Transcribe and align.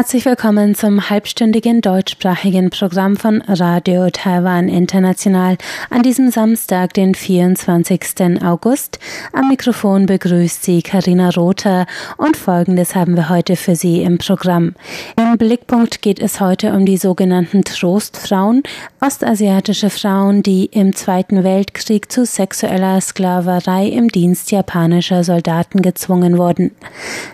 Herzlich 0.00 0.24
willkommen 0.24 0.74
zum 0.74 1.10
halbstündigen 1.10 1.82
deutschsprachigen 1.82 2.70
Programm 2.70 3.18
von 3.18 3.42
Radio 3.42 4.08
Taiwan 4.08 4.70
International 4.70 5.58
an 5.90 6.02
diesem 6.02 6.30
Samstag, 6.30 6.94
den 6.94 7.14
24. 7.14 8.42
August. 8.42 8.98
Am 9.34 9.48
Mikrofon 9.48 10.06
begrüßt 10.06 10.64
Sie 10.64 10.80
Karina 10.80 11.28
Rother 11.28 11.84
und 12.16 12.38
Folgendes 12.38 12.94
haben 12.94 13.14
wir 13.14 13.28
heute 13.28 13.56
für 13.56 13.76
Sie 13.76 14.00
im 14.00 14.16
Programm. 14.16 14.74
Im 15.18 15.36
Blickpunkt 15.36 16.00
geht 16.00 16.18
es 16.18 16.40
heute 16.40 16.72
um 16.72 16.86
die 16.86 16.96
sogenannten 16.96 17.62
Trostfrauen, 17.62 18.62
ostasiatische 19.02 19.90
Frauen, 19.90 20.42
die 20.42 20.64
im 20.64 20.96
Zweiten 20.96 21.44
Weltkrieg 21.44 22.10
zu 22.10 22.24
sexueller 22.24 23.02
Sklaverei 23.02 23.88
im 23.88 24.08
Dienst 24.08 24.50
japanischer 24.50 25.24
Soldaten 25.24 25.82
gezwungen 25.82 26.38
wurden. 26.38 26.70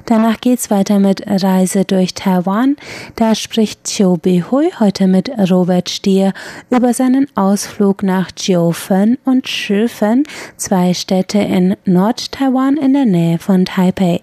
Danach 0.06 0.40
geht's 0.40 0.68
weiter 0.68 0.98
mit 0.98 1.22
Reise 1.28 1.84
durch 1.84 2.14
Taiwan 2.14 2.55
Taiwan. 2.56 2.76
Da 3.16 3.34
spricht 3.34 3.84
Chiu 3.84 4.16
Behui 4.16 4.70
heute 4.78 5.06
mit 5.06 5.30
Robert 5.50 5.90
Stier 5.90 6.32
über 6.70 6.94
seinen 6.94 7.28
Ausflug 7.36 8.02
nach 8.02 8.30
Jiufen 8.36 9.18
und 9.24 9.48
Shifen, 9.48 10.24
zwei 10.56 10.94
Städte 10.94 11.38
in 11.38 11.76
Nord-Taiwan 11.84 12.76
in 12.76 12.92
der 12.92 13.06
Nähe 13.06 13.38
von 13.38 13.64
Taipei. 13.64 14.22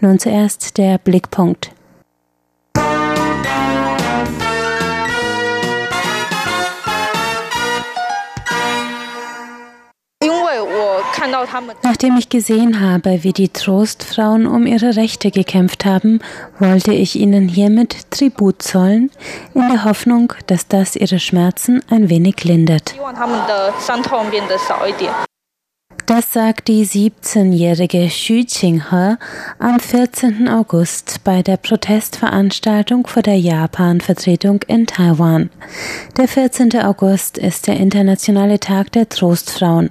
Nun 0.00 0.18
zuerst 0.18 0.78
der 0.78 0.98
Blickpunkt. 0.98 1.72
Nachdem 11.82 12.16
ich 12.16 12.28
gesehen 12.28 12.80
habe, 12.80 13.22
wie 13.22 13.32
die 13.32 13.48
Trostfrauen 13.48 14.46
um 14.46 14.66
ihre 14.66 14.96
Rechte 14.96 15.30
gekämpft 15.30 15.84
haben, 15.84 16.20
wollte 16.58 16.92
ich 16.92 17.16
ihnen 17.16 17.48
hiermit 17.48 18.10
Tribut 18.10 18.62
zollen, 18.62 19.10
in 19.54 19.68
der 19.68 19.84
Hoffnung, 19.84 20.32
dass 20.46 20.68
das 20.68 20.96
ihre 20.96 21.18
Schmerzen 21.18 21.82
ein 21.90 22.08
wenig 22.08 22.44
lindert. 22.44 22.94
Das 26.10 26.32
sagt 26.32 26.66
die 26.66 26.84
17-jährige 26.84 28.08
Xu 28.08 28.42
Qinghe 28.44 29.16
am 29.60 29.78
14. 29.78 30.48
August 30.48 31.22
bei 31.22 31.40
der 31.42 31.56
Protestveranstaltung 31.56 33.06
vor 33.06 33.22
der 33.22 33.38
Japan-Vertretung 33.38 34.60
in 34.66 34.88
Taiwan. 34.88 35.50
Der 36.16 36.26
14. 36.26 36.80
August 36.82 37.38
ist 37.38 37.68
der 37.68 37.76
internationale 37.76 38.58
Tag 38.58 38.90
der 38.90 39.08
Trostfrauen. 39.08 39.90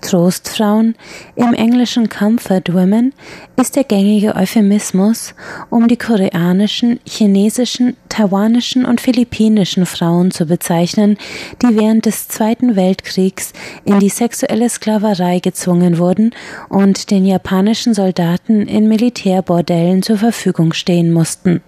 Trostfrauen, 0.00 0.94
im 1.36 1.54
Englischen 1.54 2.08
Comfort 2.08 2.64
Women, 2.72 3.12
ist 3.56 3.76
der 3.76 3.84
gängige 3.84 4.34
Euphemismus, 4.34 5.34
um 5.70 5.88
die 5.88 5.96
koreanischen, 5.96 7.00
chinesischen, 7.06 7.96
taiwanischen 8.08 8.84
und 8.84 9.00
philippinischen 9.00 9.86
Frauen 9.86 10.30
zu 10.30 10.46
bezeichnen, 10.46 11.16
die 11.62 11.76
während 11.76 12.06
des 12.06 12.28
Zweiten 12.28 12.76
Weltkriegs 12.76 13.52
in 13.84 14.00
die 14.00 14.08
sexuelle 14.08 14.68
Sklaverei 14.68 15.38
gezwungen 15.38 15.98
wurden 15.98 16.34
und 16.68 17.10
den 17.10 17.24
japanischen 17.24 17.94
Soldaten 17.94 18.66
in 18.66 18.88
Militärbordellen 18.88 20.02
zur 20.02 20.18
Verfügung 20.18 20.72
stehen 20.72 21.12
mussten. 21.12 21.62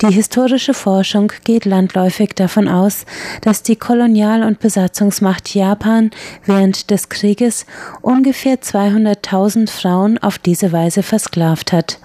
Die 0.00 0.12
historische 0.12 0.74
Forschung 0.74 1.32
geht 1.44 1.64
landläufig 1.64 2.30
davon 2.34 2.66
aus, 2.66 3.04
dass 3.42 3.62
die 3.62 3.76
Kolonial- 3.76 4.42
und 4.42 4.58
Besatzungsmacht 4.58 5.54
Japan 5.54 6.10
während 6.44 6.90
des 6.90 7.08
Krieges 7.08 7.66
ungefähr 8.00 8.60
200.000 8.60 9.70
Frauen 9.70 10.18
auf 10.18 10.38
diese 10.38 10.72
Weise 10.72 11.04
versklavt 11.04 11.72
hat. 11.72 11.98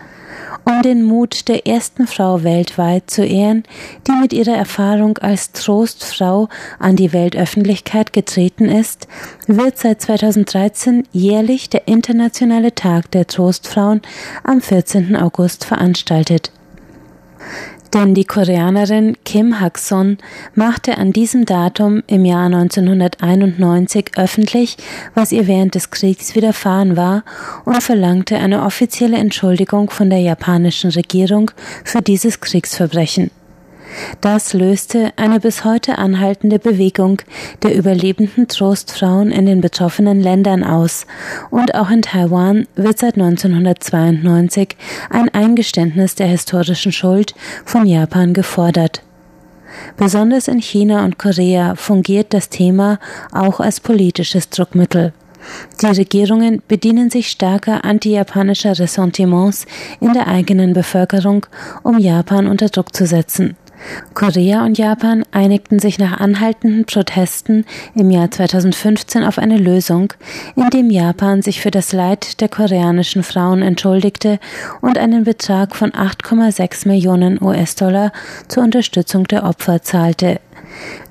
Um 0.63 0.81
den 0.81 1.03
Mut 1.03 1.47
der 1.47 1.65
ersten 1.65 2.07
Frau 2.07 2.43
weltweit 2.43 3.09
zu 3.09 3.23
ehren, 3.23 3.63
die 4.05 4.11
mit 4.11 4.33
ihrer 4.33 4.55
Erfahrung 4.55 5.17
als 5.17 5.53
Trostfrau 5.53 6.49
an 6.77 6.97
die 6.97 7.13
Weltöffentlichkeit 7.13 8.11
getreten 8.11 8.65
ist, 8.65 9.07
wird 9.47 9.77
seit 9.77 10.01
2013 10.01 11.07
jährlich 11.13 11.69
der 11.69 11.87
Internationale 11.87 12.75
Tag 12.75 13.09
der 13.11 13.27
Trostfrauen 13.27 14.01
am 14.43 14.59
14. 14.61 15.15
August 15.15 15.63
veranstaltet. 15.63 16.51
Denn 17.93 18.13
die 18.13 18.25
Koreanerin 18.25 19.15
Kim 19.23 19.59
Hak-son 19.59 20.17
machte 20.55 20.97
an 20.97 21.13
diesem 21.13 21.45
Datum 21.45 22.03
im 22.07 22.25
Jahr 22.25 22.45
1991 22.45 24.11
öffentlich, 24.17 24.77
was 25.15 25.31
ihr 25.31 25.47
während 25.47 25.75
des 25.75 25.89
Kriegs 25.89 26.35
widerfahren 26.35 26.97
war 26.97 27.23
und 27.65 27.81
verlangte 27.81 28.37
eine 28.37 28.63
offizielle 28.63 29.17
Entschuldigung 29.17 29.89
von 29.89 30.09
der 30.09 30.19
japanischen 30.19 30.91
Regierung 30.91 31.51
für 31.83 32.01
dieses 32.01 32.39
Kriegsverbrechen. 32.39 33.31
Das 34.21 34.53
löste 34.53 35.11
eine 35.15 35.39
bis 35.39 35.63
heute 35.63 35.97
anhaltende 35.97 36.59
Bewegung 36.59 37.21
der 37.63 37.75
überlebenden 37.75 38.47
Trostfrauen 38.47 39.31
in 39.31 39.45
den 39.45 39.61
betroffenen 39.61 40.21
Ländern 40.21 40.63
aus, 40.63 41.05
und 41.49 41.75
auch 41.75 41.89
in 41.89 42.01
Taiwan 42.01 42.67
wird 42.75 42.99
seit 42.99 43.15
1992 43.15 44.75
ein 45.09 45.29
Eingeständnis 45.29 46.15
der 46.15 46.27
historischen 46.27 46.91
Schuld 46.91 47.35
von 47.65 47.85
Japan 47.85 48.33
gefordert. 48.33 49.01
Besonders 49.97 50.47
in 50.47 50.59
China 50.59 51.03
und 51.05 51.19
Korea 51.19 51.75
fungiert 51.75 52.33
das 52.33 52.49
Thema 52.49 52.99
auch 53.31 53.59
als 53.59 53.79
politisches 53.79 54.49
Druckmittel. 54.49 55.13
Die 55.81 55.85
Regierungen 55.85 56.61
bedienen 56.67 57.09
sich 57.09 57.29
starker 57.29 57.85
antijapanischer 57.85 58.77
Ressentiments 58.77 59.65
in 59.99 60.13
der 60.13 60.27
eigenen 60.27 60.73
Bevölkerung, 60.73 61.45
um 61.83 61.99
Japan 61.99 62.47
unter 62.47 62.67
Druck 62.67 62.95
zu 62.95 63.05
setzen. 63.05 63.55
Korea 64.13 64.65
und 64.65 64.77
Japan 64.77 65.23
einigten 65.31 65.79
sich 65.79 65.99
nach 65.99 66.19
anhaltenden 66.19 66.85
Protesten 66.85 67.65
im 67.95 68.09
Jahr 68.09 68.31
2015 68.31 69.23
auf 69.23 69.37
eine 69.37 69.57
Lösung, 69.57 70.13
indem 70.55 70.89
Japan 70.89 71.41
sich 71.41 71.61
für 71.61 71.71
das 71.71 71.93
Leid 71.93 72.41
der 72.41 72.49
koreanischen 72.49 73.23
Frauen 73.23 73.61
entschuldigte 73.61 74.39
und 74.81 74.97
einen 74.97 75.23
Betrag 75.23 75.75
von 75.75 75.91
8,6 75.91 76.87
Millionen 76.87 77.41
US-Dollar 77.41 78.11
zur 78.47 78.63
Unterstützung 78.63 79.25
der 79.25 79.43
Opfer 79.43 79.81
zahlte. 79.81 80.39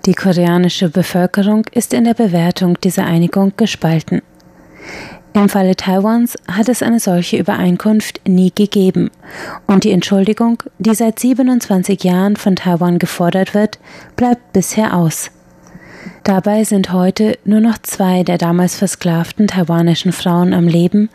Die 0.05 0.15
koreanische 0.15 0.89
Bevölkerung 0.89 1.67
ist 1.73 1.93
in 1.93 2.05
der 2.05 2.15
Bewertung 2.15 2.79
dieser 2.81 3.07
Einigung 3.07 3.53
gespalten. 3.57 4.23
Im 5.37 5.51
Falle 5.51 5.77
Taiwans 5.77 6.35
hat 6.51 6.71
es 6.71 6.83
eine 6.83 6.99
solche 6.99 7.37
Übereinkunft 7.37 8.27
nie 8.27 8.53
gegeben 8.55 9.11
und 9.67 9.85
die 9.85 9.91
Entschuldigung, 9.91 10.63
die 10.79 10.95
seit 10.95 11.19
27 11.19 12.03
Jahren 12.05 12.37
von 12.37 12.57
Taiwan 12.57 12.99
gefordert 12.99 13.53
wird, 13.53 13.79
bleibt 14.17 14.55
bisher 14.55 14.97
aus. 14.97 15.31
Dabei 16.25 16.65
sind 16.65 16.91
heute 16.91 17.39
nur 17.45 17.61
noch 17.61 17.77
zwei 17.83 18.23
der 18.23 18.39
damals 18.39 18.77
versklavten 18.77 19.47
taiwanischen 19.47 20.13
Frauen 20.13 20.55
am 20.55 20.69
Leben 20.69 21.11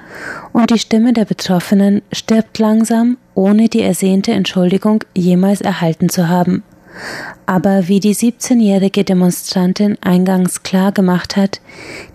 und 0.53 0.69
die 0.69 0.77
Stimme 0.77 1.13
der 1.13 1.25
Betroffenen 1.25 2.03
stirbt 2.11 2.59
langsam, 2.59 3.17
ohne 3.33 3.69
die 3.69 3.81
ersehnte 3.81 4.33
Entschuldigung 4.33 5.03
jemals 5.15 5.61
erhalten 5.61 6.09
zu 6.09 6.29
haben. 6.29 6.61
Aber 7.45 7.87
wie 7.87 7.99
die 7.99 8.15
17-jährige 8.15 9.03
Demonstrantin 9.03 9.97
eingangs 10.01 10.63
klar 10.63 10.91
gemacht 10.91 11.37
hat, 11.37 11.61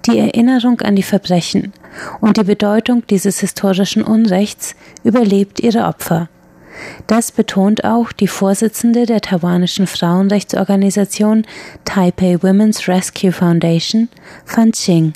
die 0.07 0.19
Erinnerung 0.19 0.81
an 0.81 0.97
die 0.97 1.03
Verbrechen 1.03 1.73
und 2.21 2.37
die 2.37 2.45
Bedeutung 2.45 3.07
dieses 3.09 3.41
historischen 3.41 4.03
Unrechts 4.03 4.75
überlebt 5.03 5.61
ihre 5.61 5.85
Opfer. 5.85 6.29
Das 7.07 7.33
betont 7.33 7.85
auch 7.85 8.13
die 8.13 8.29
Vorsitzende 8.29 9.07
der 9.07 9.21
taiwanischen 9.21 9.87
Frauenrechtsorganisation 9.87 11.47
Taipei 11.85 12.43
Women's 12.43 12.87
Rescue 12.87 13.33
Foundation, 13.33 14.09
Fan 14.45 14.73
Qing. 14.73 15.15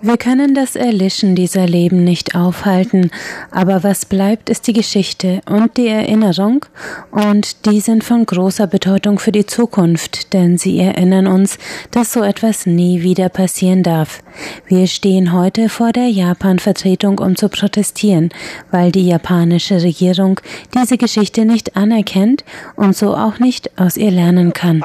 Wir 0.00 0.16
können 0.16 0.54
das 0.54 0.76
Erlischen 0.76 1.34
dieser 1.36 1.66
Leben 1.66 2.02
nicht 2.02 2.34
aufhalten, 2.34 3.10
aber 3.50 3.84
was 3.84 4.04
bleibt, 4.04 4.50
ist 4.50 4.66
die 4.66 4.72
Geschichte 4.72 5.40
und 5.48 5.76
die 5.76 5.86
Erinnerung, 5.86 6.64
und 7.12 7.66
die 7.66 7.80
sind 7.80 8.02
von 8.02 8.26
großer 8.26 8.66
Bedeutung 8.66 9.18
für 9.18 9.32
die 9.32 9.46
Zukunft, 9.46 10.32
denn 10.32 10.58
sie 10.58 10.80
erinnern 10.80 11.26
uns, 11.28 11.58
dass 11.92 12.12
so 12.12 12.22
etwas 12.22 12.66
nie 12.66 13.02
wieder 13.02 13.28
passieren 13.28 13.82
darf. 13.82 14.20
Wir 14.66 14.86
stehen 14.86 15.32
heute 15.32 15.68
vor 15.68 15.92
der 15.92 16.08
Japan-Vertretung, 16.08 17.18
um 17.20 17.36
zu 17.36 17.48
protestieren, 17.48 18.30
weil 18.70 18.90
die 18.90 19.06
japanische 19.06 19.82
Regierung 19.82 20.40
diese 20.74 20.98
Geschichte 20.98 21.44
nicht 21.44 21.76
anerkennt 21.76 22.44
und 22.74 22.96
so 22.96 23.14
auch 23.14 23.38
nicht 23.38 23.78
aus 23.78 23.96
ihr 23.96 24.10
lernen 24.10 24.52
kann. 24.52 24.84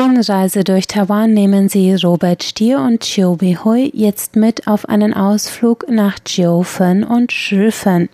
In 0.00 0.16
Reise 0.16 0.62
durch 0.62 0.86
Taiwan 0.86 1.34
nehmen 1.34 1.68
sie 1.68 1.92
Robert 1.92 2.44
Stier 2.44 2.78
und 2.78 3.00
Chiu 3.00 3.36
Hui 3.64 3.90
jetzt 3.92 4.36
mit 4.36 4.68
auf 4.68 4.88
einen 4.88 5.12
Ausflug 5.12 5.86
nach 5.90 6.18
Jiufen 6.24 7.02
und 7.02 7.32
Shifen. 7.32 8.08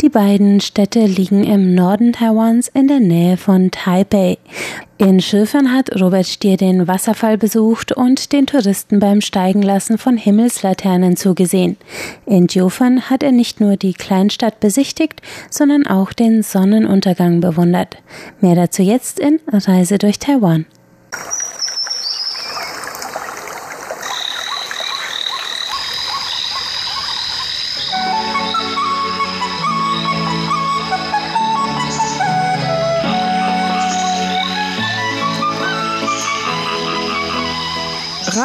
Die 0.00 0.10
beiden 0.10 0.60
Städte 0.60 1.00
liegen 1.00 1.42
im 1.42 1.74
Norden 1.74 2.12
Taiwans 2.12 2.68
in 2.68 2.86
der 2.86 3.00
Nähe 3.00 3.36
von 3.36 3.72
Taipei. 3.72 4.38
In 4.98 5.20
Shifen 5.20 5.72
hat 5.72 6.00
Robert 6.00 6.28
Stier 6.28 6.56
den 6.56 6.86
Wasserfall 6.86 7.36
besucht 7.36 7.90
und 7.90 8.32
den 8.32 8.46
Touristen 8.46 9.00
beim 9.00 9.20
Steigenlassen 9.20 9.98
von 9.98 10.16
Himmelslaternen 10.16 11.16
zugesehen. 11.16 11.78
In 12.26 12.46
Jiufen 12.46 13.10
hat 13.10 13.24
er 13.24 13.32
nicht 13.32 13.60
nur 13.60 13.76
die 13.76 13.94
Kleinstadt 13.94 14.60
besichtigt, 14.60 15.20
sondern 15.50 15.84
auch 15.84 16.12
den 16.12 16.44
Sonnenuntergang 16.44 17.40
bewundert. 17.40 17.96
Mehr 18.40 18.54
dazu 18.54 18.82
jetzt 18.82 19.18
in 19.18 19.40
Reise 19.52 19.98
durch 19.98 20.20
Taiwan. 20.20 20.64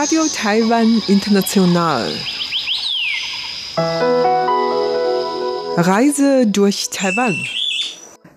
Radio 0.04 0.24
Taiwan 0.36 1.02
International. 1.08 2.12
Reise 5.78 6.46
durch 6.46 6.90
Taiwan. 6.90 7.48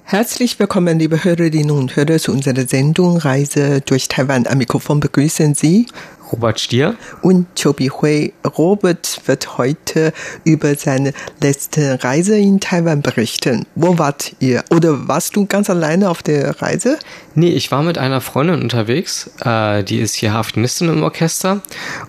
Herzlich 0.08 0.56
willkommen, 0.60 1.00
liebe 1.00 1.24
Hörerinnen 1.24 1.72
und 1.72 1.96
Hörer, 1.96 2.18
zu 2.20 2.30
unserer 2.30 2.64
Sendung 2.68 3.16
Reise 3.16 3.80
durch 3.80 4.06
Taiwan. 4.06 4.46
Am 4.46 4.58
Mikrofon 4.58 5.00
begrüßen 5.00 5.56
Sie 5.56 5.86
Robert 6.30 6.60
Stier 6.60 6.94
und 7.22 7.48
Chobi 7.60 7.88
Hui. 7.88 8.32
Robert 8.56 9.20
wird 9.26 9.58
heute 9.58 10.12
über 10.44 10.76
seine 10.76 11.12
letzte 11.40 12.04
Reise 12.04 12.38
in 12.38 12.60
Taiwan 12.60 13.02
berichten. 13.02 13.66
Wo 13.74 13.98
wart 13.98 14.36
ihr? 14.38 14.62
Oder 14.70 15.08
warst 15.08 15.34
du 15.34 15.44
ganz 15.44 15.68
alleine 15.70 16.08
auf 16.08 16.22
der 16.22 16.62
Reise? 16.62 17.00
Nee, 17.34 17.50
ich 17.50 17.72
war 17.72 17.82
mit 17.82 17.98
einer 17.98 18.20
Freundin 18.20 18.62
unterwegs. 18.62 19.28
Äh, 19.44 19.82
die 19.82 19.98
ist 19.98 20.14
hier 20.14 20.32
Harfenistin 20.32 20.88
im 20.88 21.02
Orchester. 21.02 21.62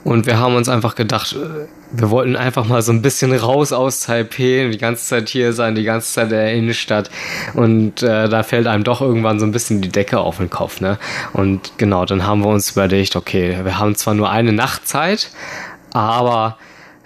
Und 0.03 0.27
wir 0.27 0.37
haben 0.37 0.55
uns 0.55 0.69
einfach 0.69 0.93
gedacht, 0.93 1.35
äh, 1.35 1.65
wir 1.91 2.09
wollten 2.09 2.35
einfach 2.35 2.65
mal 2.65 2.81
so 2.81 2.91
ein 2.91 3.01
bisschen 3.01 3.33
raus 3.33 3.71
aus 3.71 4.01
Taipei, 4.01 4.69
die 4.71 4.77
ganze 4.77 5.05
Zeit 5.05 5.29
hier 5.29 5.53
sein, 5.53 5.75
die 5.75 5.83
ganze 5.83 6.11
Zeit 6.11 6.25
in 6.25 6.29
der 6.31 6.53
Innenstadt. 6.53 7.09
Und 7.53 8.03
äh, 8.03 8.27
da 8.27 8.43
fällt 8.43 8.67
einem 8.67 8.83
doch 8.83 9.01
irgendwann 9.01 9.39
so 9.39 9.45
ein 9.45 9.51
bisschen 9.51 9.81
die 9.81 9.89
Decke 9.89 10.19
auf 10.19 10.37
den 10.37 10.49
Kopf. 10.49 10.81
Ne? 10.81 10.97
Und 11.33 11.77
genau, 11.77 12.05
dann 12.05 12.25
haben 12.25 12.43
wir 12.43 12.49
uns 12.49 12.71
überlegt, 12.71 13.15
okay, 13.15 13.57
wir 13.63 13.79
haben 13.79 13.95
zwar 13.95 14.13
nur 14.13 14.29
eine 14.29 14.51
Nacht 14.51 14.87
Zeit, 14.87 15.29
aber 15.91 16.57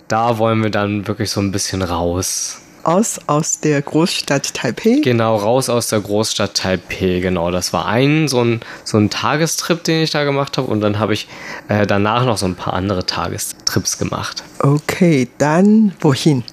da 0.07 0.37
wollen 0.37 0.63
wir 0.63 0.71
dann 0.71 1.07
wirklich 1.07 1.29
so 1.29 1.41
ein 1.41 1.51
bisschen 1.51 1.81
raus 1.81 2.61
aus, 2.83 3.19
aus 3.27 3.59
der 3.59 3.81
Großstadt 3.81 4.53
Taipei? 4.53 5.01
Genau, 5.03 5.35
raus 5.35 5.69
aus 5.69 5.89
der 5.89 5.99
Großstadt 5.99 6.55
Taipei, 6.55 7.19
genau. 7.19 7.51
Das 7.51 7.73
war 7.73 7.85
ein 7.85 8.27
so 8.27 8.43
ein, 8.43 8.61
so 8.83 8.97
ein 8.97 9.09
Tagestrip, 9.09 9.83
den 9.83 10.01
ich 10.01 10.11
da 10.11 10.23
gemacht 10.23 10.57
habe. 10.57 10.67
Und 10.67 10.81
dann 10.81 10.99
habe 10.99 11.13
ich 11.13 11.27
äh, 11.67 11.85
danach 11.85 12.25
noch 12.25 12.37
so 12.37 12.45
ein 12.45 12.55
paar 12.55 12.73
andere 12.73 13.05
Tagestrips 13.05 13.50
gemacht. 13.97 14.43
Okay, 14.59 15.27
dann 15.37 15.93
wohin? 15.99 16.43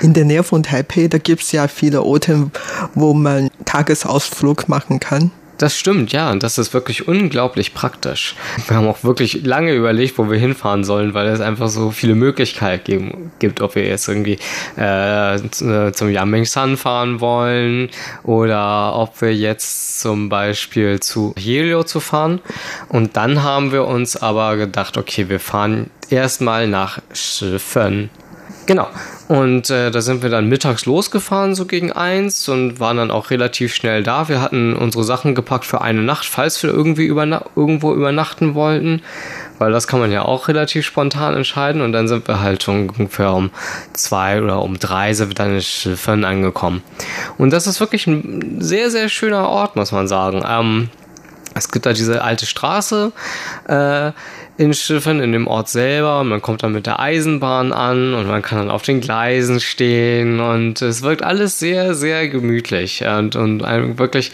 In 0.00 0.14
der 0.14 0.24
Nähe 0.24 0.42
von 0.42 0.62
Taipei, 0.62 1.08
da 1.08 1.18
gibt 1.18 1.42
es 1.42 1.52
ja 1.52 1.68
viele 1.68 2.02
Orte, 2.02 2.50
wo 2.94 3.12
man 3.12 3.50
Tagesausflug 3.64 4.68
machen 4.68 5.00
kann. 5.00 5.30
Das 5.58 5.74
stimmt, 5.74 6.12
ja, 6.12 6.30
und 6.30 6.42
das 6.42 6.58
ist 6.58 6.74
wirklich 6.74 7.08
unglaublich 7.08 7.72
praktisch. 7.72 8.34
Wir 8.68 8.76
haben 8.76 8.86
auch 8.86 9.04
wirklich 9.04 9.44
lange 9.44 9.72
überlegt, 9.72 10.18
wo 10.18 10.30
wir 10.30 10.38
hinfahren 10.38 10.84
sollen, 10.84 11.14
weil 11.14 11.28
es 11.28 11.40
einfach 11.40 11.68
so 11.68 11.90
viele 11.90 12.14
Möglichkeiten 12.14 12.84
geben, 12.84 13.32
gibt, 13.38 13.62
ob 13.62 13.74
wir 13.74 13.86
jetzt 13.86 14.06
irgendwie 14.06 14.38
äh, 14.76 15.92
zum 15.92 16.10
Yangmingshan 16.10 16.76
fahren 16.76 17.20
wollen 17.20 17.88
oder 18.22 18.96
ob 18.96 19.22
wir 19.22 19.34
jetzt 19.34 20.00
zum 20.00 20.28
Beispiel 20.28 21.00
zu 21.00 21.34
Helio 21.38 21.84
zu 21.84 22.00
fahren. 22.00 22.40
Und 22.88 23.16
dann 23.16 23.42
haben 23.42 23.72
wir 23.72 23.86
uns 23.86 24.16
aber 24.16 24.56
gedacht, 24.58 24.98
okay, 24.98 25.30
wir 25.30 25.40
fahren 25.40 25.90
erstmal 26.10 26.68
nach 26.68 27.00
Shifen. 27.14 28.10
Genau. 28.66 28.88
Und 29.28 29.70
äh, 29.70 29.90
da 29.90 30.00
sind 30.02 30.22
wir 30.22 30.30
dann 30.30 30.48
mittags 30.48 30.86
losgefahren, 30.86 31.54
so 31.54 31.66
gegen 31.66 31.90
eins, 31.90 32.48
und 32.48 32.78
waren 32.78 32.96
dann 32.96 33.10
auch 33.10 33.30
relativ 33.30 33.74
schnell 33.74 34.02
da. 34.02 34.28
Wir 34.28 34.40
hatten 34.40 34.74
unsere 34.74 35.02
Sachen 35.02 35.34
gepackt 35.34 35.64
für 35.64 35.80
eine 35.80 36.02
Nacht, 36.02 36.26
falls 36.26 36.62
wir 36.62 36.70
irgendwie 36.70 37.06
überna 37.06 37.44
irgendwo 37.56 37.92
übernachten 37.92 38.54
wollten, 38.54 39.02
weil 39.58 39.72
das 39.72 39.88
kann 39.88 39.98
man 39.98 40.12
ja 40.12 40.22
auch 40.22 40.46
relativ 40.46 40.86
spontan 40.86 41.34
entscheiden. 41.34 41.82
Und 41.82 41.92
dann 41.92 42.06
sind 42.06 42.28
wir 42.28 42.40
halt 42.40 42.66
ungefähr 42.68 43.32
um 43.32 43.50
zwei 43.94 44.40
oder 44.40 44.62
um 44.62 44.78
drei 44.78 45.12
sind 45.12 45.30
wir 45.30 45.34
dann 45.34 45.54
in 45.54 45.62
Schiffern 45.62 46.24
angekommen. 46.24 46.82
Und 47.36 47.50
das 47.50 47.66
ist 47.66 47.80
wirklich 47.80 48.06
ein 48.06 48.60
sehr, 48.60 48.90
sehr 48.90 49.08
schöner 49.08 49.48
Ort, 49.48 49.74
muss 49.74 49.90
man 49.90 50.06
sagen. 50.06 50.44
Ähm, 50.48 50.88
es 51.54 51.70
gibt 51.70 51.86
da 51.86 51.92
diese 51.92 52.22
alte 52.22 52.46
Straße. 52.46 53.12
Äh, 53.66 54.12
in 54.58 54.72
Schiffen, 54.72 55.20
in 55.20 55.32
dem 55.32 55.46
Ort 55.46 55.68
selber. 55.68 56.24
Man 56.24 56.40
kommt 56.40 56.62
dann 56.62 56.72
mit 56.72 56.86
der 56.86 57.00
Eisenbahn 57.00 57.72
an 57.72 58.14
und 58.14 58.26
man 58.26 58.42
kann 58.42 58.58
dann 58.58 58.70
auf 58.70 58.82
den 58.82 59.00
Gleisen 59.00 59.60
stehen 59.60 60.40
und 60.40 60.80
es 60.82 61.02
wirkt 61.02 61.22
alles 61.22 61.58
sehr, 61.58 61.94
sehr 61.94 62.28
gemütlich 62.28 63.04
und, 63.04 63.36
und 63.36 63.60
wirklich, 63.98 64.32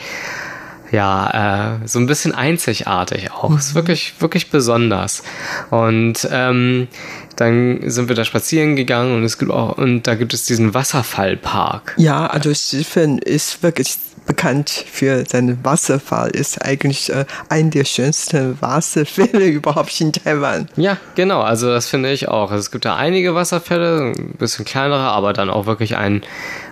ja, 0.93 1.79
äh, 1.83 1.89
so 1.89 1.99
ein 1.99 2.07
bisschen 2.07 2.35
einzigartig 2.35 3.33
auch. 3.33 3.49
Mhm. 3.49 3.57
Ist 3.57 3.75
wirklich, 3.75 4.15
wirklich 4.21 4.51
besonders. 4.51 5.23
Und 5.71 6.29
ähm, 6.31 6.89
dann 7.37 7.81
sind 7.91 8.09
wir 8.09 8.15
da 8.15 8.25
spazieren 8.25 8.77
gegangen 8.77 9.17
und 9.17 9.25
es 9.25 9.39
gibt 9.39 9.51
auch, 9.51 9.79
und 9.79 10.07
da 10.07 10.15
gibt 10.15 10.35
es 10.35 10.45
diesen 10.45 10.75
Wasserfallpark. 10.75 11.95
Ja, 11.97 12.27
also 12.27 12.53
Schiffen 12.55 13.19
ist 13.19 13.63
wirklich 13.63 13.97
bekannt 14.27 14.71
für 14.71 15.25
seinen 15.27 15.65
Wasserfall, 15.65 16.31
ist 16.31 16.63
eigentlich 16.63 17.13
äh, 17.13 17.25
ein 17.49 17.71
der 17.71 17.85
schönsten 17.85 18.61
Wasserfälle 18.61 19.45
überhaupt 19.47 20.01
in 20.01 20.13
Taiwan. 20.13 20.69
Ja, 20.77 20.97
genau, 21.15 21.41
also 21.41 21.71
das 21.71 21.89
finde 21.89 22.13
ich 22.13 22.29
auch. 22.29 22.51
Also 22.51 22.61
es 22.61 22.71
gibt 22.71 22.85
da 22.85 22.97
einige 22.97 23.35
Wasserfälle, 23.35 24.13
ein 24.17 24.35
bisschen 24.39 24.65
kleinere, 24.65 25.01
aber 25.01 25.33
dann 25.33 25.51
auch 25.51 25.67
wirklich 25.67 25.97
einen, 25.97 26.23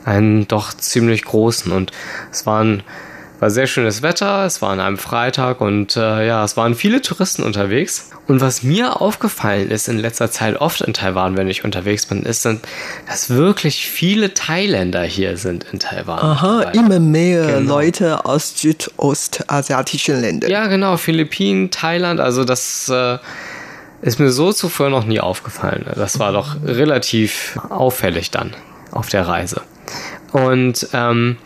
einen 0.05 0.49
doch 0.49 0.73
ziemlich 0.73 1.25
großen. 1.25 1.73
Und 1.73 1.92
es 2.30 2.47
waren 2.47 2.83
war 3.40 3.50
sehr 3.50 3.66
schönes 3.66 4.02
Wetter, 4.02 4.44
es 4.44 4.61
war 4.61 4.70
an 4.70 4.80
einem 4.80 4.99
Freitag 4.99 5.61
und 5.61 5.97
äh, 5.97 6.26
ja, 6.26 6.44
es 6.44 6.56
waren 6.56 6.75
viele 6.75 7.00
Touristen 7.00 7.42
unterwegs. 7.42 8.11
Und 8.28 8.40
was 8.40 8.62
mir 8.62 9.00
aufgefallen 9.00 9.70
ist 9.70 9.88
in 9.88 9.99
letzter 9.99 10.30
Zeit 10.30 10.61
oft 10.61 10.82
in 10.82 10.92
Taiwan, 10.92 11.37
wenn 11.37 11.49
ich 11.49 11.64
unterwegs 11.64 12.06
bin, 12.06 12.23
ist, 12.23 12.47
dass 13.06 13.30
wirklich 13.30 13.88
viele 13.88 14.35
Thailänder 14.35 15.02
hier 15.02 15.37
sind 15.38 15.64
in 15.73 15.78
Taiwan. 15.78 16.18
Aha, 16.18 16.64
Weil, 16.66 16.76
immer 16.76 17.00
mehr 17.00 17.47
genau. 17.47 17.76
Leute 17.76 18.25
aus 18.26 18.61
südostasiatischen 18.61 20.20
Ländern. 20.20 20.50
Ja, 20.50 20.66
genau, 20.66 20.99
Philippinen, 20.99 21.70
Thailand, 21.70 22.20
also 22.20 22.44
das 22.44 22.88
äh, 22.90 23.18
ist 24.02 24.20
mir 24.20 24.30
so 24.30 24.52
zuvor 24.52 24.90
noch 24.90 25.04
nie 25.04 25.20
aufgefallen. 25.20 25.87
Das 25.97 26.18
war 26.18 26.32
doch 26.32 26.56
relativ 26.64 27.59
auffällig 27.70 28.30
dann 28.30 28.54
auf 28.92 29.09
der 29.09 29.26
Reise. 29.26 29.62
Und 30.32 30.88
ähm, 30.92 31.37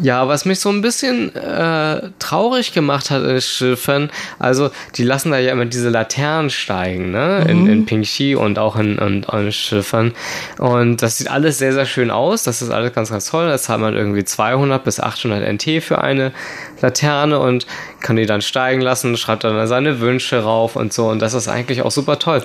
ja, 0.00 0.28
was 0.28 0.44
mich 0.44 0.60
so 0.60 0.68
ein 0.68 0.82
bisschen 0.82 1.34
äh, 1.34 2.10
traurig 2.18 2.72
gemacht 2.72 3.10
hat 3.10 3.22
ist 3.22 3.48
Schiffen, 3.48 4.10
also 4.38 4.70
die 4.96 5.04
lassen 5.04 5.30
da 5.30 5.38
ja 5.38 5.52
immer 5.52 5.64
diese 5.64 5.88
Laternen 5.88 6.50
steigen, 6.50 7.10
ne? 7.10 7.46
In, 7.48 7.62
mhm. 7.62 7.70
in 7.70 7.86
Pingxi 7.86 8.34
und 8.34 8.58
auch 8.58 8.76
in, 8.76 8.98
in, 8.98 9.22
in 9.22 9.52
Schiffen. 9.52 10.12
Und 10.58 11.02
das 11.02 11.18
sieht 11.18 11.30
alles 11.30 11.58
sehr, 11.58 11.72
sehr 11.72 11.86
schön 11.86 12.10
aus. 12.10 12.42
Das 12.42 12.62
ist 12.62 12.70
alles 12.70 12.92
ganz, 12.92 13.10
ganz 13.10 13.30
toll. 13.30 13.48
Da 13.48 13.58
zahlt 13.58 13.80
man 13.80 13.94
irgendwie 13.94 14.24
200 14.24 14.84
bis 14.84 15.00
800 15.00 15.42
NT 15.52 15.82
für 15.82 16.02
eine 16.02 16.32
Laterne 16.80 17.38
und 17.38 17.66
kann 18.00 18.16
die 18.16 18.26
dann 18.26 18.42
steigen 18.42 18.80
lassen, 18.80 19.16
schreibt 19.16 19.44
dann 19.44 19.66
seine 19.66 20.00
Wünsche 20.00 20.42
rauf 20.42 20.76
und 20.76 20.92
so. 20.92 21.08
Und 21.08 21.20
das 21.20 21.34
ist 21.34 21.48
eigentlich 21.48 21.82
auch 21.82 21.90
super 21.90 22.18
toll 22.18 22.42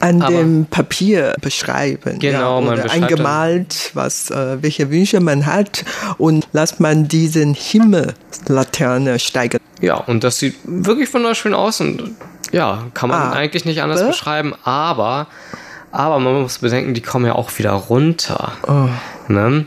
an 0.00 0.22
Aber 0.22 0.36
dem 0.36 0.66
Papier 0.66 1.34
beschreiben. 1.40 2.18
Genau, 2.18 2.60
ja, 2.60 2.66
man 2.66 2.82
beschreibt 2.82 3.02
eingemalt, 3.02 3.90
was, 3.94 4.30
äh, 4.30 4.62
welche 4.62 4.90
Wünsche 4.90 5.20
man 5.20 5.46
hat 5.46 5.84
und 6.18 6.46
lässt 6.52 6.80
man 6.80 7.08
diesen 7.08 7.54
Himmellaterne 7.54 9.18
steigen. 9.18 9.58
Ja, 9.80 9.96
und 9.96 10.24
das 10.24 10.38
sieht 10.38 10.56
wirklich 10.64 11.12
wunderschön 11.12 11.54
aus 11.54 11.80
und 11.80 12.14
ja, 12.52 12.84
kann 12.94 13.10
man 13.10 13.20
ah, 13.20 13.32
eigentlich 13.32 13.64
nicht 13.64 13.82
anders 13.82 14.02
äh? 14.02 14.06
beschreiben, 14.06 14.54
aber 14.64 15.26
aber 15.92 16.18
man 16.18 16.42
muss 16.42 16.58
bedenken, 16.58 16.92
die 16.92 17.00
kommen 17.00 17.24
ja 17.24 17.34
auch 17.34 17.56
wieder 17.58 17.72
runter. 17.72 18.52
Oh. 18.66 18.88
Ne? 19.32 19.64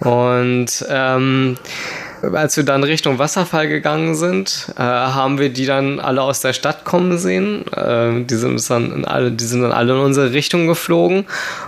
Und 0.00 0.86
ähm, 0.88 1.56
als 2.22 2.56
wir 2.56 2.64
dann 2.64 2.84
Richtung 2.84 3.18
Wasserfall 3.18 3.68
gegangen 3.68 4.14
sind, 4.14 4.72
äh, 4.76 4.82
haben 4.82 5.38
wir 5.38 5.48
die 5.48 5.66
dann 5.66 5.98
alle 5.98 6.22
aus 6.22 6.40
der 6.40 6.52
Stadt 6.52 6.84
kommen 6.84 7.18
sehen. 7.18 7.64
Äh, 7.72 8.24
die, 8.24 8.36
sind 8.36 8.70
dann 8.70 8.92
in 8.92 9.04
alle, 9.04 9.32
die 9.32 9.44
sind 9.44 9.62
dann 9.62 9.72
alle 9.72 9.94
in 9.94 9.98
unsere 9.98 10.32
Richtung 10.32 10.66
geflogen 10.66 11.24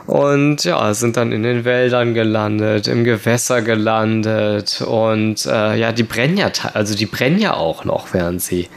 und 0.07 0.65
ja, 0.65 0.95
sind 0.95 1.17
dann 1.17 1.33
in 1.33 1.43
den 1.43 1.65
Wäldern 1.65 2.15
gelandet, 2.15 2.87
im 2.87 3.05
Gewässer 3.05 3.63
gelandet 3.63 4.81
und 4.87 5.45
äh, 5.47 5.77
ja, 5.77 5.93
die 5.93 6.05
brennen 6.05 6.37
ja, 6.37 6.51
also 6.73 6.95
die 6.95 7.07
brennen 7.07 7.39
ja 7.39 7.55
auch 7.55 7.85
noch, 7.85 8.15
während 8.15 8.41
sie, 8.41 8.69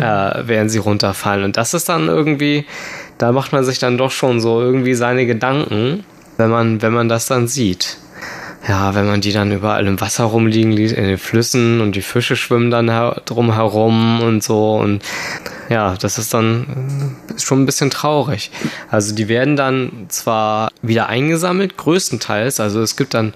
äh, 0.00 0.42
während 0.44 0.70
sie 0.70 0.78
runterfallen. 0.78 1.44
Und 1.44 1.56
das 1.56 1.74
ist 1.74 1.88
dann 1.88 2.08
irgendwie, 2.08 2.64
da 3.18 3.32
macht 3.32 3.52
man 3.52 3.64
sich 3.64 3.78
dann 3.80 3.98
doch 3.98 4.12
schon 4.12 4.40
so 4.40 4.60
irgendwie 4.60 4.94
seine 4.94 5.26
Gedanken, 5.26 6.04
wenn 6.36 6.50
man, 6.50 6.80
wenn 6.80 6.92
man 6.92 7.08
das 7.08 7.26
dann 7.26 7.48
sieht 7.48 7.98
ja, 8.66 8.94
wenn 8.94 9.06
man 9.06 9.20
die 9.20 9.32
dann 9.32 9.52
überall 9.52 9.86
im 9.86 10.00
Wasser 10.00 10.24
rumliegen 10.24 10.72
ließ, 10.72 10.92
in 10.92 11.04
den 11.04 11.18
Flüssen 11.18 11.80
und 11.80 11.94
die 11.94 12.02
Fische 12.02 12.34
schwimmen 12.34 12.70
dann 12.70 12.90
her 12.90 13.22
drumherum 13.24 14.20
und 14.20 14.42
so 14.42 14.76
und 14.76 15.02
ja, 15.68 15.94
das 16.00 16.18
ist 16.18 16.34
dann 16.34 17.16
ist 17.34 17.44
schon 17.44 17.62
ein 17.62 17.66
bisschen 17.66 17.90
traurig. 17.90 18.50
Also 18.90 19.14
die 19.14 19.28
werden 19.28 19.54
dann 19.54 20.06
zwar 20.08 20.70
wieder 20.82 21.08
eingesammelt, 21.08 21.76
größtenteils, 21.76 22.58
also 22.58 22.80
es 22.80 22.96
gibt 22.96 23.14
dann 23.14 23.32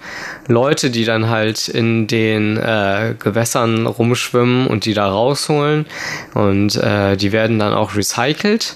Leute, 0.48 0.90
die 0.90 1.04
dann 1.04 1.28
halt 1.28 1.68
in 1.68 2.06
den 2.08 2.56
äh, 2.56 3.14
Gewässern 3.18 3.86
rumschwimmen 3.86 4.66
und 4.66 4.86
die 4.86 4.94
da 4.94 5.08
rausholen 5.08 5.86
und 6.34 6.74
äh, 6.76 7.16
die 7.16 7.32
werden 7.32 7.58
dann 7.58 7.74
auch 7.74 7.94
recycelt, 7.94 8.74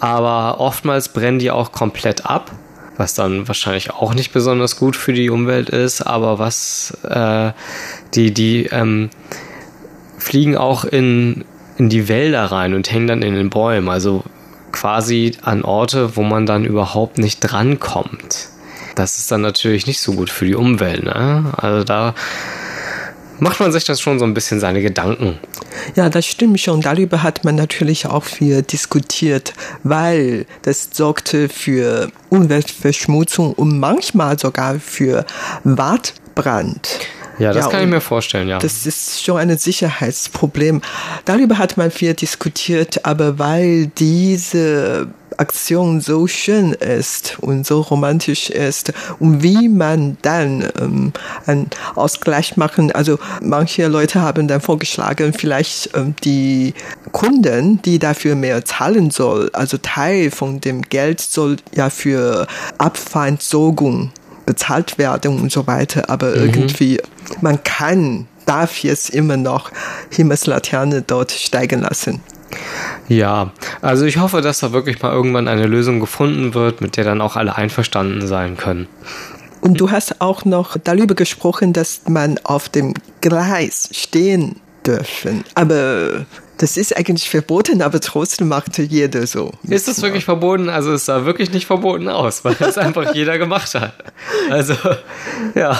aber 0.00 0.60
oftmals 0.60 1.08
brennen 1.08 1.38
die 1.38 1.50
auch 1.50 1.72
komplett 1.72 2.26
ab 2.26 2.50
was 2.96 3.14
dann 3.14 3.48
wahrscheinlich 3.48 3.90
auch 3.90 4.14
nicht 4.14 4.32
besonders 4.32 4.76
gut 4.76 4.96
für 4.96 5.12
die 5.12 5.30
Umwelt 5.30 5.70
ist, 5.70 6.02
aber 6.02 6.38
was 6.38 6.96
äh, 7.02 7.52
die, 8.14 8.32
die 8.32 8.66
ähm, 8.66 9.10
fliegen 10.18 10.56
auch 10.56 10.84
in, 10.84 11.44
in 11.76 11.88
die 11.88 12.08
Wälder 12.08 12.44
rein 12.44 12.74
und 12.74 12.90
hängen 12.90 13.06
dann 13.06 13.22
in 13.22 13.34
den 13.34 13.50
Bäumen, 13.50 13.88
also 13.88 14.24
quasi 14.72 15.36
an 15.42 15.62
Orte, 15.62 16.16
wo 16.16 16.22
man 16.22 16.46
dann 16.46 16.64
überhaupt 16.64 17.18
nicht 17.18 17.40
drankommt. 17.40 18.48
Das 18.94 19.18
ist 19.18 19.30
dann 19.30 19.40
natürlich 19.40 19.86
nicht 19.86 20.00
so 20.00 20.12
gut 20.12 20.30
für 20.30 20.46
die 20.46 20.54
Umwelt. 20.54 21.04
Ne? 21.04 21.52
Also 21.56 21.84
da 21.84 22.14
macht 23.40 23.60
man 23.60 23.72
sich 23.72 23.84
das 23.84 24.00
schon 24.00 24.18
so 24.18 24.24
ein 24.24 24.34
bisschen 24.34 24.60
seine 24.60 24.82
Gedanken. 24.82 25.38
Ja, 25.96 26.08
das 26.08 26.26
stimmt 26.26 26.60
schon. 26.60 26.80
Darüber 26.80 27.22
hat 27.22 27.44
man 27.44 27.54
natürlich 27.54 28.06
auch 28.06 28.24
viel 28.24 28.62
diskutiert, 28.62 29.54
weil 29.82 30.46
das 30.62 30.90
sorgte 30.92 31.48
für 31.48 32.10
Umweltverschmutzung 32.30 33.52
und 33.52 33.78
manchmal 33.78 34.38
sogar 34.38 34.78
für 34.78 35.24
Waldbrand. 35.64 36.88
Ja, 37.38 37.52
das 37.52 37.66
ja, 37.66 37.70
kann 37.70 37.82
ich 37.82 37.88
mir 37.88 38.00
vorstellen, 38.00 38.48
ja. 38.48 38.58
Das 38.58 38.86
ist 38.86 39.24
schon 39.24 39.38
ein 39.38 39.56
Sicherheitsproblem. 39.56 40.82
Darüber 41.24 41.58
hat 41.58 41.76
man 41.76 41.90
viel 41.90 42.14
diskutiert, 42.14 43.04
aber 43.04 43.38
weil 43.38 43.86
diese 43.98 45.08
Aktion 45.38 46.00
so 46.00 46.26
schön 46.26 46.72
ist 46.72 47.38
und 47.40 47.66
so 47.66 47.80
romantisch 47.80 48.50
ist 48.50 48.92
und 49.18 49.42
wie 49.42 49.68
man 49.68 50.16
dann 50.22 50.68
ähm, 50.80 51.12
einen 51.46 51.70
Ausgleich 51.94 52.56
machen. 52.56 52.92
Also 52.92 53.18
manche 53.42 53.86
Leute 53.88 54.20
haben 54.20 54.48
dann 54.48 54.60
vorgeschlagen, 54.60 55.32
vielleicht 55.32 55.90
ähm, 55.94 56.14
die 56.24 56.74
Kunden, 57.12 57.82
die 57.82 57.98
dafür 57.98 58.34
mehr 58.34 58.64
zahlen 58.64 59.10
soll, 59.10 59.50
also 59.52 59.76
Teil 59.78 60.30
von 60.30 60.60
dem 60.60 60.82
Geld 60.82 61.20
soll 61.20 61.56
ja 61.74 61.90
für 61.90 62.46
Abfallentsorgung 62.78 64.12
bezahlt 64.46 64.98
werden 64.98 65.40
und 65.40 65.50
so 65.50 65.66
weiter. 65.66 66.10
Aber 66.10 66.30
mhm. 66.30 66.44
irgendwie, 66.44 67.00
man 67.40 67.62
kann, 67.64 68.26
darf 68.46 68.78
jetzt 68.82 69.10
immer 69.10 69.36
noch 69.36 69.70
Himmelslaterne 70.10 71.02
dort 71.02 71.32
steigen 71.32 71.80
lassen. 71.80 72.20
Ja, 73.08 73.50
also 73.82 74.04
ich 74.04 74.18
hoffe, 74.18 74.40
dass 74.40 74.60
da 74.60 74.72
wirklich 74.72 75.02
mal 75.02 75.12
irgendwann 75.12 75.48
eine 75.48 75.66
Lösung 75.66 76.00
gefunden 76.00 76.54
wird, 76.54 76.80
mit 76.80 76.96
der 76.96 77.04
dann 77.04 77.20
auch 77.20 77.36
alle 77.36 77.56
einverstanden 77.56 78.26
sein 78.26 78.56
können. 78.56 78.86
Und 79.60 79.80
du 79.80 79.90
hast 79.90 80.20
auch 80.20 80.44
noch 80.44 80.76
darüber 80.82 81.14
gesprochen, 81.14 81.72
dass 81.72 82.02
man 82.06 82.38
auf 82.44 82.68
dem 82.68 82.94
Gleis 83.20 83.88
stehen 83.92 84.60
dürfen. 84.86 85.44
Aber 85.54 86.26
das 86.58 86.76
ist 86.76 86.96
eigentlich 86.96 87.28
verboten, 87.30 87.82
aber 87.82 88.00
trotzdem 88.00 88.48
macht 88.48 88.78
jeder 88.78 89.26
so. 89.26 89.52
Ist 89.64 89.88
das 89.88 90.02
wirklich 90.02 90.24
verboten? 90.24 90.68
Also 90.68 90.92
es 90.92 91.06
sah 91.06 91.24
wirklich 91.24 91.50
nicht 91.50 91.66
verboten 91.66 92.08
aus, 92.08 92.44
weil 92.44 92.54
das 92.54 92.78
einfach 92.78 93.14
jeder 93.14 93.38
gemacht 93.38 93.74
hat. 93.74 93.94
Also, 94.50 94.74
ja. 95.54 95.78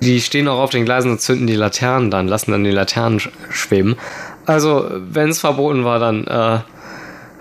Die 0.00 0.20
stehen 0.20 0.48
auch 0.48 0.58
auf 0.58 0.70
den 0.70 0.84
Gleisen 0.84 1.10
und 1.10 1.20
zünden 1.20 1.46
die 1.46 1.54
Laternen 1.54 2.10
dann, 2.10 2.28
lassen 2.28 2.52
dann 2.52 2.64
die 2.64 2.70
Laternen 2.70 3.20
schweben. 3.50 3.96
Also, 4.44 4.88
wenn 4.92 5.30
es 5.30 5.40
verboten 5.40 5.84
war, 5.84 5.98
dann 5.98 6.26
äh, 6.26 6.58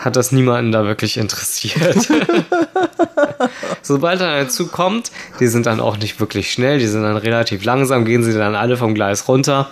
hat 0.05 0.15
das 0.15 0.31
niemanden 0.31 0.71
da 0.71 0.85
wirklich 0.85 1.17
interessiert. 1.17 1.97
Sobald 3.81 4.21
dann 4.21 4.29
ein 4.29 4.49
Zug 4.49 4.71
kommt, 4.71 5.11
die 5.39 5.47
sind 5.47 5.65
dann 5.65 5.79
auch 5.79 5.97
nicht 5.97 6.19
wirklich 6.19 6.51
schnell, 6.51 6.77
die 6.77 6.85
sind 6.85 7.01
dann 7.01 7.17
relativ 7.17 7.65
langsam, 7.65 8.05
gehen 8.05 8.23
sie 8.23 8.33
dann 8.33 8.55
alle 8.55 8.77
vom 8.77 8.93
Gleis 8.93 9.27
runter. 9.27 9.69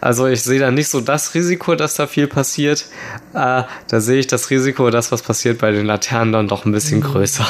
Also 0.00 0.26
ich 0.26 0.42
sehe 0.42 0.58
da 0.58 0.72
nicht 0.72 0.88
so 0.88 1.00
das 1.00 1.34
Risiko, 1.34 1.76
dass 1.76 1.94
da 1.94 2.08
viel 2.08 2.26
passiert. 2.26 2.86
Äh, 3.34 3.62
da 3.88 4.00
sehe 4.00 4.18
ich 4.18 4.26
das 4.26 4.50
Risiko, 4.50 4.90
dass 4.90 5.12
was 5.12 5.22
passiert 5.22 5.58
bei 5.58 5.70
den 5.70 5.86
Laternen 5.86 6.32
dann 6.32 6.48
doch 6.48 6.64
ein 6.64 6.72
bisschen 6.72 7.00
größer. 7.00 7.46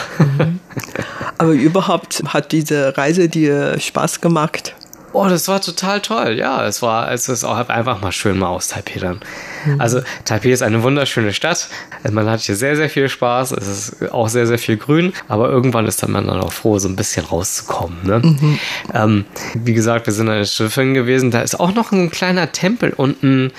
Aber 1.39 1.53
überhaupt 1.53 2.23
hat 2.27 2.53
diese 2.53 2.97
Reise 2.99 3.29
dir 3.29 3.81
Spaß 3.81 4.21
gemacht? 4.21 4.75
Oh, 5.13 5.27
das 5.27 5.49
war 5.49 5.61
total 5.61 6.01
toll. 6.01 6.35
Ja, 6.39 6.67
es 6.67 6.83
war, 6.83 7.11
es 7.11 7.29
ist 7.29 7.45
auch 7.45 7.57
einfach 7.69 8.01
mal 8.03 8.13
schön 8.13 8.39
mal 8.39 8.49
aus 8.49 8.69
Taipei 8.69 8.99
dann. 9.01 9.21
Mhm. 9.65 9.81
Also 9.81 10.01
Taipei 10.25 10.51
ist 10.51 10.63
eine 10.63 10.83
wunderschöne 10.83 11.33
Stadt. 11.33 11.69
Man 12.11 12.29
hat 12.29 12.41
hier 12.41 12.57
sehr, 12.57 12.77
sehr 12.77 12.91
viel 12.91 13.09
Spaß. 13.09 13.53
Es 13.53 13.67
ist 13.67 14.13
auch 14.13 14.29
sehr, 14.29 14.47
sehr 14.47 14.59
viel 14.59 14.77
Grün. 14.77 15.15
Aber 15.27 15.49
irgendwann 15.49 15.87
ist 15.87 16.03
dann 16.03 16.11
man 16.11 16.27
dann 16.27 16.41
auch 16.41 16.53
froh, 16.53 16.79
so 16.79 16.89
ein 16.89 16.97
bisschen 16.97 17.25
rauszukommen. 17.25 17.99
Ne? 18.03 18.19
Mhm. 18.19 18.59
Ähm, 18.93 19.25
wie 19.55 19.73
gesagt, 19.73 20.07
wir 20.07 20.13
sind 20.13 20.29
an 20.29 20.37
den 20.37 20.47
Schiffen 20.47 20.93
gewesen. 20.93 21.31
Da 21.31 21.41
ist 21.41 21.59
auch 21.59 21.73
noch 21.73 21.91
ein 21.91 22.11
kleiner 22.11 22.53
Tempel 22.53 22.93
unten. 22.95 23.51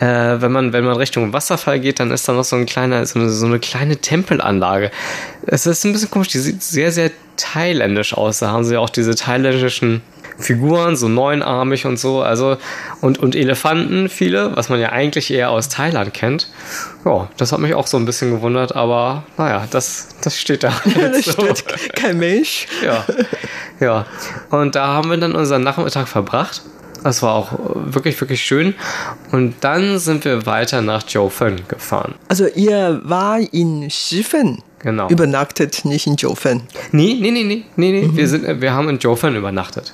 Äh, 0.00 0.40
wenn 0.40 0.50
man, 0.50 0.72
wenn 0.72 0.84
man 0.84 0.96
Richtung 0.96 1.32
Wasserfall 1.32 1.78
geht, 1.78 2.00
dann 2.00 2.10
ist 2.10 2.28
da 2.28 2.32
noch 2.32 2.44
so 2.44 2.56
ein 2.56 2.66
kleiner, 2.66 3.06
so 3.06 3.20
eine, 3.20 3.30
so 3.30 3.46
eine 3.46 3.60
kleine 3.60 3.96
Tempelanlage. 3.98 4.90
Es 5.46 5.66
ist 5.66 5.84
ein 5.84 5.92
bisschen 5.92 6.10
komisch. 6.10 6.28
Die 6.28 6.38
sieht 6.38 6.62
sehr, 6.62 6.90
sehr 6.90 7.10
thailändisch 7.36 8.14
aus. 8.14 8.40
Da 8.40 8.50
haben 8.50 8.64
sie 8.64 8.76
auch 8.76 8.90
diese 8.90 9.14
thailändischen 9.14 10.02
Figuren, 10.38 10.96
so 10.96 11.08
neunarmig 11.08 11.86
und 11.86 11.98
so, 11.98 12.22
also 12.22 12.56
und, 13.00 13.18
und 13.18 13.34
Elefanten, 13.34 14.08
viele, 14.08 14.54
was 14.56 14.68
man 14.68 14.80
ja 14.80 14.90
eigentlich 14.90 15.30
eher 15.30 15.50
aus 15.50 15.68
Thailand 15.68 16.12
kennt. 16.12 16.50
Ja, 17.04 17.28
das 17.36 17.52
hat 17.52 17.60
mich 17.60 17.74
auch 17.74 17.86
so 17.86 17.96
ein 17.96 18.04
bisschen 18.04 18.30
gewundert, 18.30 18.74
aber 18.74 19.24
naja, 19.38 19.66
das, 19.70 20.08
das 20.22 20.38
steht 20.38 20.62
da. 20.62 20.72
Ja, 20.84 21.08
das 21.12 21.24
so. 21.24 21.32
steht 21.32 21.94
kein 21.94 22.18
Mensch. 22.18 22.66
Ja. 22.84 23.04
ja. 23.80 24.06
Und 24.50 24.74
da 24.74 24.88
haben 24.88 25.10
wir 25.10 25.16
dann 25.16 25.34
unseren 25.34 25.62
Nachmittag 25.62 26.08
verbracht. 26.08 26.62
Das 27.02 27.22
war 27.22 27.34
auch 27.34 27.52
wirklich, 27.74 28.20
wirklich 28.20 28.42
schön. 28.42 28.74
Und 29.30 29.54
dann 29.60 29.98
sind 30.00 30.24
wir 30.24 30.44
weiter 30.44 30.82
nach 30.82 31.08
Jiufen 31.08 31.60
gefahren. 31.68 32.14
Also 32.28 32.46
ihr 32.48 33.00
war 33.04 33.38
in 33.52 33.88
Shifen. 33.90 34.62
Genau. 34.80 35.08
Übernachtet, 35.08 35.84
nicht 35.84 36.06
in 36.06 36.16
Jiufen. 36.16 36.62
Nee, 36.92 37.16
nee, 37.20 37.30
nee, 37.30 37.44
nee, 37.44 37.64
nee, 37.76 37.92
nee. 37.92 38.02
Mhm. 38.08 38.16
Wir, 38.16 38.28
sind, 38.28 38.60
wir 38.60 38.72
haben 38.72 38.88
in 38.88 38.98
Jiufen 38.98 39.36
übernachtet. 39.36 39.92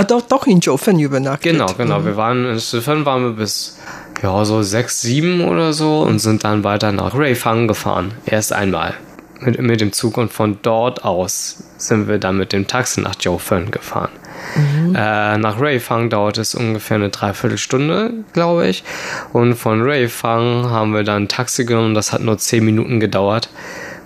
Ah, 0.00 0.04
doch, 0.04 0.22
doch 0.22 0.46
in 0.46 0.60
Jofen 0.60 0.98
übernachtet. 0.98 1.52
Genau, 1.52 1.66
genau. 1.76 2.00
Mhm. 2.00 2.06
Wir 2.06 2.16
waren 2.16 2.46
in 2.46 2.56
Jofen 2.56 3.04
waren 3.04 3.22
wir 3.22 3.32
bis 3.32 3.76
ja 4.22 4.46
so 4.46 4.62
sechs, 4.62 5.02
sieben 5.02 5.42
oder 5.42 5.74
so 5.74 6.00
und 6.00 6.20
sind 6.20 6.42
dann 6.42 6.64
weiter 6.64 6.90
nach 6.90 7.14
Reifang 7.14 7.68
gefahren. 7.68 8.14
Erst 8.24 8.54
einmal 8.54 8.94
mit, 9.40 9.60
mit 9.60 9.82
dem 9.82 9.92
Zug 9.92 10.16
und 10.16 10.32
von 10.32 10.56
dort 10.62 11.04
aus 11.04 11.64
sind 11.76 12.08
wir 12.08 12.18
dann 12.18 12.38
mit 12.38 12.54
dem 12.54 12.66
Taxi 12.66 13.02
nach 13.02 13.14
Jiufen 13.20 13.70
gefahren. 13.70 14.08
Mhm. 14.56 14.94
Äh, 14.94 15.36
nach 15.36 15.60
Reifang 15.60 16.08
dauert 16.08 16.38
es 16.38 16.54
ungefähr 16.54 16.94
eine 16.94 17.10
Dreiviertelstunde, 17.10 18.24
glaube 18.32 18.68
ich. 18.68 18.84
Und 19.34 19.54
von 19.54 19.82
Reifang 19.82 20.70
haben 20.70 20.94
wir 20.94 21.04
dann 21.04 21.24
ein 21.24 21.28
Taxi 21.28 21.66
genommen, 21.66 21.94
das 21.94 22.14
hat 22.14 22.22
nur 22.22 22.38
zehn 22.38 22.64
Minuten 22.64 23.00
gedauert 23.00 23.50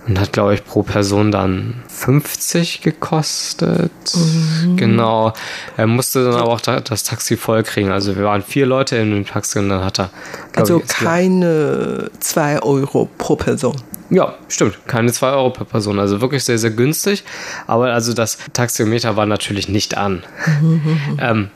und 0.07 0.19
hat, 0.19 0.33
glaube 0.33 0.53
ich, 0.53 0.63
pro 0.63 0.83
Person 0.83 1.31
dann 1.31 1.75
50 1.87 2.81
gekostet. 2.81 3.91
Mhm. 4.13 4.77
Genau. 4.77 5.33
Er 5.77 5.87
musste 5.87 6.23
dann 6.23 6.35
aber 6.35 6.51
auch 6.51 6.61
das 6.61 7.03
Taxi 7.03 7.37
voll 7.37 7.63
kriegen. 7.63 7.91
Also 7.91 8.15
wir 8.15 8.23
waren 8.25 8.43
vier 8.43 8.67
Leute 8.67 8.97
in 8.97 9.11
dem 9.11 9.25
Taxi 9.25 9.57
und 9.59 9.69
dann 9.69 9.83
hat 9.83 9.99
er. 9.99 10.09
Also 10.55 10.81
ich, 10.81 10.87
keine 10.87 12.11
2 12.19 12.61
Euro 12.61 13.09
pro 13.17 13.35
Person. 13.35 13.75
Ja, 14.11 14.35
stimmt. 14.47 14.77
Keine 14.85 15.11
2 15.11 15.31
Euro 15.31 15.49
per 15.49 15.65
Person. 15.65 15.99
Also 15.99 16.21
wirklich 16.21 16.43
sehr, 16.43 16.59
sehr 16.59 16.71
günstig. 16.71 17.23
Aber 17.65 17.91
also 17.91 18.13
das 18.13 18.37
Taxiometer 18.53 19.15
war 19.15 19.25
natürlich 19.25 19.69
nicht 19.69 19.97
an. 19.97 20.23
Mhm. 20.61 21.17
ähm, 21.19 21.49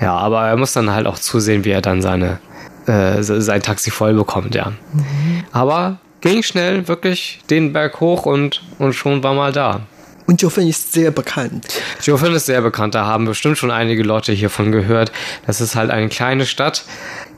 ja, 0.00 0.16
aber 0.16 0.48
er 0.48 0.56
muss 0.56 0.72
dann 0.72 0.90
halt 0.90 1.06
auch 1.06 1.18
zusehen, 1.18 1.64
wie 1.64 1.70
er 1.70 1.80
dann 1.80 2.02
seine, 2.02 2.40
äh, 2.86 3.22
sein 3.22 3.62
Taxi 3.62 3.92
voll 3.92 4.14
bekommt, 4.14 4.56
ja. 4.56 4.72
Mhm. 4.92 5.44
Aber 5.52 5.98
ging 6.22 6.42
schnell, 6.42 6.88
wirklich 6.88 7.40
den 7.50 7.72
Berg 7.72 8.00
hoch 8.00 8.24
und, 8.24 8.62
und 8.78 8.94
schon 8.94 9.22
war 9.22 9.34
mal 9.34 9.52
da. 9.52 9.82
Und 10.26 10.40
Jofen 10.40 10.68
ist 10.68 10.92
sehr 10.92 11.10
bekannt. 11.10 11.66
Jofen 12.00 12.32
ist 12.32 12.46
sehr 12.46 12.62
bekannt, 12.62 12.94
da 12.94 13.04
haben 13.04 13.26
bestimmt 13.26 13.58
schon 13.58 13.70
einige 13.70 14.02
Leute 14.02 14.32
hiervon 14.32 14.72
gehört. 14.72 15.12
Das 15.46 15.60
ist 15.60 15.74
halt 15.74 15.90
eine 15.90 16.08
kleine 16.08 16.46
Stadt. 16.46 16.84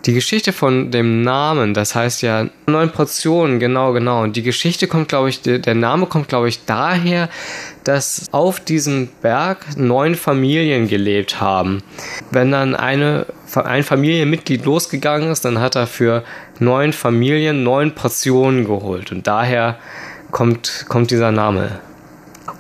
Die 0.07 0.13
Geschichte 0.13 0.53
von 0.53 0.91
dem 0.91 1.23
Namen, 1.23 1.73
das 1.73 1.95
heißt 1.95 2.21
ja 2.21 2.47
neun 2.67 2.91
Portionen, 2.91 3.59
genau, 3.59 3.95
genau. 3.95 4.23
Und 4.23 4.37
die 4.37 4.43
Geschichte 4.43 4.87
kommt, 4.87 5.09
glaube 5.09 5.31
ich, 5.31 5.41
der 5.41 5.75
Name 5.75 6.05
kommt, 6.05 6.29
glaube 6.29 6.49
ich, 6.49 6.67
daher, 6.67 7.31
dass 7.85 8.27
auf 8.31 8.61
diesem 8.61 9.09
Berg 9.23 9.79
neun 9.79 10.15
Familien 10.15 10.89
gelebt 10.89 11.41
haben. 11.41 11.83
Wenn 12.31 12.51
dann 12.51 12.75
eine, 12.75 13.25
ein 13.55 13.83
Familienmitglied 13.83 14.67
losgegangen 14.67 15.31
ist, 15.31 15.47
dann 15.47 15.59
hat 15.59 15.75
er 15.75 15.87
für 15.87 16.23
neun 16.59 16.93
Familien 16.93 17.63
neun 17.63 17.95
Portionen 17.95 18.67
geholt. 18.67 19.11
Und 19.11 19.27
daher 19.27 19.79
kommt, 20.31 20.85
kommt 20.89 21.13
dieser 21.13 21.33
Name. 21.33 21.81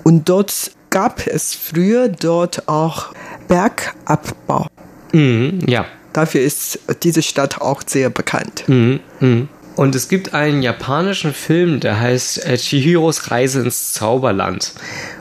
Und 0.03 0.31
dort 0.31 0.71
gab 0.89 1.27
es 1.27 1.55
früher 1.55 2.09
dort 2.09 2.69
auch 2.69 3.13
Bergabbau. 3.49 4.67
Mhm, 5.13 5.61
ja. 5.67 5.85
Dafür 6.15 6.41
ist 6.41 6.79
diese 7.03 7.23
Stadt 7.23 7.61
auch 7.61 7.83
sehr 7.87 8.09
bekannt. 8.09 8.65
Mhm, 8.67 9.01
mh. 9.21 9.49
Und 9.77 9.97
es 9.97 10.09
gibt 10.09 10.35
einen 10.35 10.63
japanischen 10.63 11.35
Film, 11.35 11.81
der 11.81 12.01
heißt 12.01 12.47
äh, 12.47 12.57
Chihiros 12.57 13.33
Reise 13.33 13.61
ins 13.61 13.93
Zauberland. 13.93 14.73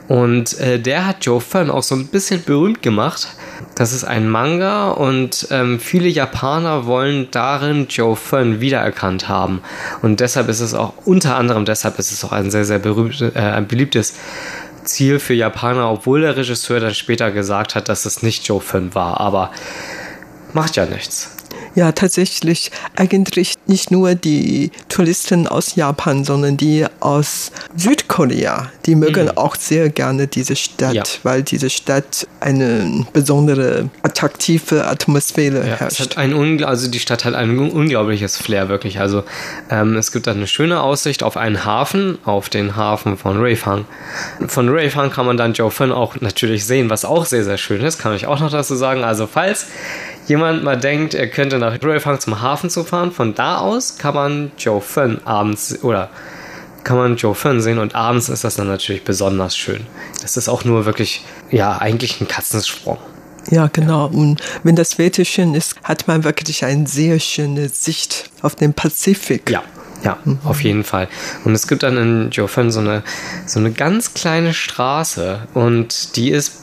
Und 0.08 0.60
äh, 0.60 0.80
der 0.80 1.08
hat 1.08 1.26
Joe 1.26 1.42
Fern 1.42 1.72
auch 1.72 1.82
so 1.82 1.96
ein 1.96 2.08
bisschen 2.08 2.44
berühmt 2.44 2.84
gemacht. 2.84 3.28
Das 3.74 3.94
ist 3.94 4.04
ein 4.04 4.30
Manga 4.30 4.92
und 4.92 5.48
ähm, 5.50 5.80
viele 5.80 6.08
Japaner 6.08 6.86
wollen 6.86 7.30
darin 7.32 7.88
Joe 7.90 8.16
Fern 8.16 8.62
wiedererkannt 8.62 9.28
haben. 9.28 9.64
Und 10.04 10.20
deshalb 10.20 10.50
ist 10.50 10.60
es 10.60 10.76
auch, 10.76 10.94
unter 11.06 11.36
anderem 11.36 11.66
deshalb 11.66 11.98
ist 11.98 12.12
es 12.12 12.24
auch 12.24 12.32
ein 12.32 12.52
sehr, 12.52 12.66
sehr 12.66 12.80
berühmt, 12.80 13.20
äh, 13.22 13.40
ein 13.40 13.68
beliebtes 13.68 14.14
Ziel 14.84 15.18
für 15.18 15.34
Japaner, 15.34 15.90
obwohl 15.90 16.22
der 16.22 16.38
Regisseur 16.38 16.80
dann 16.80 16.94
später 16.94 17.32
gesagt 17.32 17.74
hat, 17.74 17.90
dass 17.90 18.06
es 18.06 18.22
nicht 18.22 18.48
Joe 18.48 18.62
Fern 18.62 18.94
war. 18.94 19.20
Aber 19.20 19.50
macht 20.54 20.76
ja 20.76 20.86
nichts. 20.86 21.30
Ja, 21.76 21.92
tatsächlich 21.92 22.72
eigentlich 22.96 23.56
nicht 23.66 23.90
nur 23.90 24.14
die 24.14 24.72
Touristen 24.90 25.48
aus 25.48 25.76
Japan, 25.76 26.24
sondern 26.24 26.56
die 26.56 26.86
aus 27.00 27.52
Südkorea, 27.76 28.72
die 28.86 28.96
mögen 28.96 29.26
mhm. 29.26 29.38
auch 29.38 29.56
sehr 29.56 29.90
gerne 29.90 30.28
diese 30.28 30.56
Stadt, 30.56 30.94
ja. 30.94 31.04
weil 31.24 31.42
diese 31.42 31.72
Stadt 31.72 32.28
eine 32.40 33.08
besondere 33.12 33.90
attraktive 34.04 34.86
Atmosphäre 34.86 35.68
ja, 35.68 35.76
herrscht. 35.76 36.00
Es 36.00 36.06
hat 36.06 36.18
ein 36.18 36.64
also 36.64 36.90
die 36.90 37.00
Stadt 37.00 37.26
hat 37.26 37.34
ein 37.34 37.58
unglaubliches 37.58 38.38
Flair 38.38 38.70
wirklich. 38.70 39.00
Also 39.00 39.24
ähm, 39.72 39.96
es 39.96 40.12
gibt 40.12 40.28
eine 40.28 40.46
schöne 40.46 40.82
Aussicht 40.82 41.24
auf 41.24 41.38
einen 41.38 41.66
Hafen, 41.66 42.20
auf 42.24 42.50
den 42.50 42.76
Hafen 42.76 43.18
von 43.18 43.42
Reifang. 43.42 43.86
Von 44.48 44.70
Reifang 44.70 45.10
kann 45.10 45.26
man 45.26 45.38
dann 45.38 45.54
Jiaofeng 45.54 45.92
auch 45.92 46.22
natürlich 46.22 46.66
sehen, 46.66 46.92
was 46.92 47.04
auch 47.04 47.26
sehr 47.26 47.44
sehr 47.44 47.58
schön 47.58 47.82
ist. 47.82 47.98
Kann 47.98 48.14
ich 48.14 48.28
auch 48.28 48.40
noch 48.40 48.52
dazu 48.52 48.76
sagen. 48.76 49.04
Also 49.04 49.26
falls 49.26 49.68
jemand 50.28 50.64
mal 50.64 50.78
denkt, 50.78 51.14
er 51.14 51.28
könnte 51.28 51.58
nach 51.58 51.82
Ruifang 51.84 52.20
zum 52.20 52.42
Hafen 52.42 52.70
zu 52.70 52.84
fahren, 52.84 53.12
von 53.12 53.36
da 53.36 53.60
aus 53.60 53.98
kann 53.98 54.14
man 54.14 54.52
Joe 54.58 54.82
Fun 54.82 55.20
abends 55.26 55.84
oder 55.84 56.10
kann 56.84 56.98
man 56.98 57.16
Joe 57.16 57.36
Fun 57.36 57.62
sehen 57.62 57.80
und 57.80 57.96
abends 57.96 58.30
ist 58.30 58.44
das 58.44 58.56
dann 58.56 58.68
natürlich 58.68 59.04
besonders 59.04 59.56
schön. 59.56 59.86
Das 60.22 60.38
ist 60.38 60.50
auch 60.50 60.66
nur 60.66 60.86
wirklich, 60.86 61.24
ja, 61.50 61.78
eigentlich 61.78 62.20
ein 62.20 62.28
Katzensprung. 62.28 62.98
Ja, 63.50 63.68
genau. 63.72 64.08
Und 64.08 64.42
wenn 64.64 64.76
das 64.76 64.98
Wetter 64.98 65.26
schön 65.26 65.54
ist, 65.54 65.76
hat 65.84 66.08
man 66.08 66.24
wirklich 66.24 66.64
eine 66.64 66.88
sehr 66.88 67.20
schöne 67.20 67.70
Sicht 67.70 68.30
auf 68.42 68.56
den 68.56 68.74
Pazifik. 68.74 69.50
Ja. 69.50 69.64
Ja, 70.04 70.18
mhm. 70.26 70.40
auf 70.44 70.62
jeden 70.62 70.84
Fall. 70.84 71.08
Und 71.46 71.56
es 71.56 71.66
gibt 71.66 71.84
dann 71.84 71.96
in 71.96 72.30
Jofen 72.32 72.72
so 72.72 72.82
eine, 72.82 73.04
so 73.46 73.60
eine 73.60 73.72
ganz 73.72 74.14
kleine 74.14 74.54
Straße 74.54 75.48
und 75.54 76.18
die 76.18 76.30
ist 76.32 76.63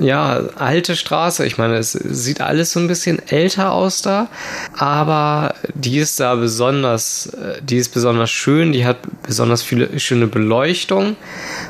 ja, 0.00 0.40
alte 0.56 0.96
Straße. 0.96 1.44
Ich 1.46 1.58
meine, 1.58 1.76
es 1.76 1.92
sieht 1.92 2.40
alles 2.40 2.72
so 2.72 2.80
ein 2.80 2.88
bisschen 2.88 3.20
älter 3.28 3.72
aus 3.72 4.02
da, 4.02 4.28
aber 4.76 5.54
die 5.74 5.98
ist 5.98 6.20
da 6.20 6.34
besonders, 6.36 7.26
äh, 7.26 7.60
die 7.62 7.76
ist 7.76 7.90
besonders 7.90 8.30
schön, 8.30 8.72
die 8.72 8.86
hat 8.86 8.98
besonders 9.26 9.62
viele 9.62 9.98
schöne 9.98 10.26
Beleuchtung 10.26 11.16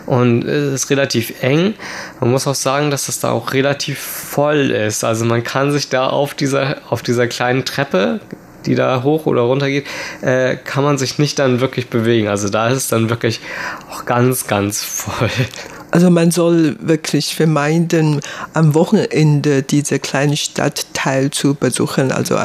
und 0.07 0.45
ist 0.45 0.91
relativ 0.91 1.43
eng. 1.43 1.75
Man 2.21 2.31
muss 2.31 2.47
auch 2.47 2.55
sagen, 2.55 2.91
dass 2.91 3.07
das 3.07 3.21
da 3.21 3.31
auch 3.31 3.53
relativ 3.53 3.99
voll 3.99 4.71
ist. 4.71 5.05
Also 5.05 5.25
man 5.25 5.43
kann 5.43 5.73
sich 5.73 5.89
da 5.89 6.07
auf 6.09 6.35
dieser, 6.35 6.77
auf 6.91 7.03
dieser 7.03 7.27
kleinen 7.27 7.65
Treppe 7.65 8.21
die 8.67 8.75
da 8.75 9.03
hoch 9.03 9.27
oder 9.27 9.43
runter 9.43 9.69
geht, 9.69 9.87
äh, 10.23 10.57
kann 10.57 10.85
man 10.85 10.97
sich 10.97 11.19
nicht 11.19 11.39
dann 11.39 11.61
wirklich 11.61 11.91
bewegen. 11.91 12.29
Also 12.29 12.49
da 12.49 12.69
ist 12.69 12.77
es 12.79 12.89
dann 12.89 13.11
wirklich 13.11 13.41
auch 13.91 14.07
ganz, 14.07 14.47
ganz 14.47 14.83
voll. 14.83 15.29
Also 15.95 16.11
man 16.11 16.33
soll 16.33 16.77
wirklich 16.81 17.37
vermeiden, 17.37 18.21
am 18.53 18.75
Wochenende 18.75 19.63
diese 19.63 20.01
kleine 20.01 20.37
Stadtteil 20.37 21.31
zu 21.31 21.55
besuchen. 21.55 22.11
Also 22.11 22.37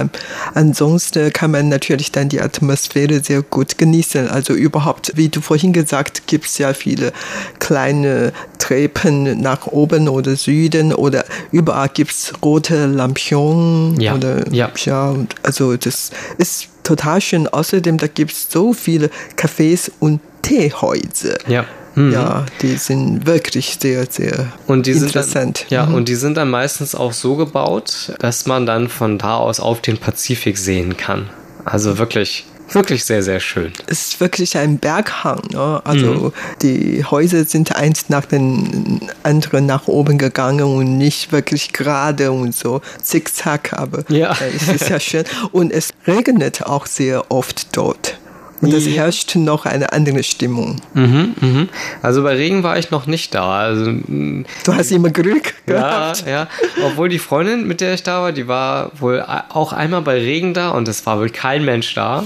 ansonsten 0.54 1.34
kann 1.34 1.50
man 1.50 1.68
natürlich 1.68 2.12
dann 2.12 2.30
die 2.30 2.42
Atmosphäre 2.42 3.22
sehr 3.24 3.42
gut 3.42 3.80
genießen. 3.80 4.30
Also 4.30 4.54
überhaupt, 4.54 5.14
wie 5.16 5.30
du 5.30 5.42
vorhin 5.42 5.74
gesagt, 5.74 6.28
gibt 6.28 6.46
es 6.46 6.60
ja 6.60 6.76
viele 6.76 7.12
kleine 7.58 8.34
Treppen 8.60 9.42
nach 9.42 9.66
oben 9.66 10.10
oder 10.10 10.36
Süden 10.36 10.94
oder 10.94 11.26
überall 11.52 11.90
gibt 11.90 12.12
es 12.12 12.34
rote 12.44 12.86
Lampion. 12.86 14.00
Ja, 14.00 14.14
oder, 14.14 14.48
ja. 14.54 14.70
ja. 14.86 15.16
Also 15.42 15.76
das 15.76 16.12
ist 16.38 16.68
total 16.84 17.20
schön. 17.20 17.48
Außerdem, 17.48 17.98
da 17.98 18.06
gibt 18.06 18.32
es 18.32 18.52
so 18.52 18.74
viele 18.74 19.10
Cafés 19.36 19.90
und 20.00 20.20
Teehäuser. 20.44 21.40
Ja. 21.48 21.66
Mhm. 22.00 22.14
Ja, 22.14 22.46
die 22.62 22.78
sind 22.78 23.28
wirklich 23.28 23.78
sehr, 23.80 24.06
sehr 24.10 24.48
und 24.68 24.86
die 24.86 24.92
interessant. 24.92 25.58
Sind 25.58 25.72
dann, 25.72 25.78
ja, 25.78 25.86
mhm. 25.86 25.96
und 25.96 26.08
die 26.08 26.16
sind 26.16 26.38
dann 26.38 26.50
meistens 26.50 26.96
auch 26.96 27.12
so 27.12 27.36
gebaut, 27.36 28.14
dass 28.20 28.46
man 28.46 28.66
dann 28.66 28.88
von 28.88 29.18
da 29.18 29.36
aus 29.36 29.60
auf 29.60 29.82
den 29.82 29.98
Pazifik 29.98 30.58
sehen 30.58 30.96
kann. 30.96 31.30
Also 31.66 31.98
wirklich 31.98 32.46
wirklich 32.74 33.04
sehr, 33.04 33.24
sehr 33.24 33.40
schön. 33.40 33.74
Es 33.88 34.10
ist 34.10 34.20
wirklich 34.20 34.58
ein 34.58 34.78
Berghang. 34.78 35.42
Ne? 35.52 35.82
Also 35.84 36.06
mhm. 36.06 36.34
die 36.62 37.04
Häuser 37.04 37.44
sind 37.46 37.76
eins 37.76 38.10
nach 38.10 38.26
den 38.26 39.02
anderen 39.24 39.66
nach 39.66 39.88
oben 39.88 40.18
gegangen 40.18 40.62
und 40.62 40.98
nicht 40.98 41.32
wirklich 41.32 41.74
gerade 41.74 42.32
und 42.32 42.56
so 42.56 42.82
zickzack, 43.02 43.74
aber 43.74 44.04
ja. 44.10 44.38
es 44.56 44.68
ist 44.68 44.90
ja 44.90 45.00
schön. 45.00 45.26
Und 45.52 45.72
es 45.72 45.90
regnet 46.08 46.64
auch 46.64 46.86
sehr 46.86 47.32
oft 47.32 47.76
dort. 47.76 48.20
Und 48.62 48.74
es 48.74 48.88
herrscht 48.88 49.36
noch 49.36 49.66
eine 49.66 49.94
andere 49.94 50.24
Stimmung. 50.24 50.82
Mhm, 50.94 51.36
mhm. 51.40 51.70
Also 52.02 52.24
bei 52.24 52.36
Regen 52.36 52.64
war 52.64 52.78
ich 52.78 52.92
noch 52.92 53.08
nicht 53.08 53.34
da. 53.34 53.60
Also, 53.60 53.86
du 53.86 54.74
hast 54.74 54.92
immer 54.92 55.10
Glück 55.10 55.54
gehabt. 55.66 56.26
Ja, 56.26 56.32
ja. 56.32 56.48
Obwohl 56.86 57.10
die 57.10 57.20
Freundin, 57.20 57.68
mit 57.68 57.82
der 57.82 57.94
ich 57.94 58.04
da 58.04 58.22
war, 58.22 58.32
die 58.32 58.48
war 58.48 58.92
wohl 59.00 59.22
auch 59.22 59.74
einmal 59.74 60.02
bei 60.02 60.16
Regen 60.16 60.54
da 60.54 60.72
und 60.72 60.88
es 60.88 61.06
war 61.06 61.20
wohl 61.20 61.30
kein 61.30 61.64
Mensch 61.64 61.94
da. 61.94 62.24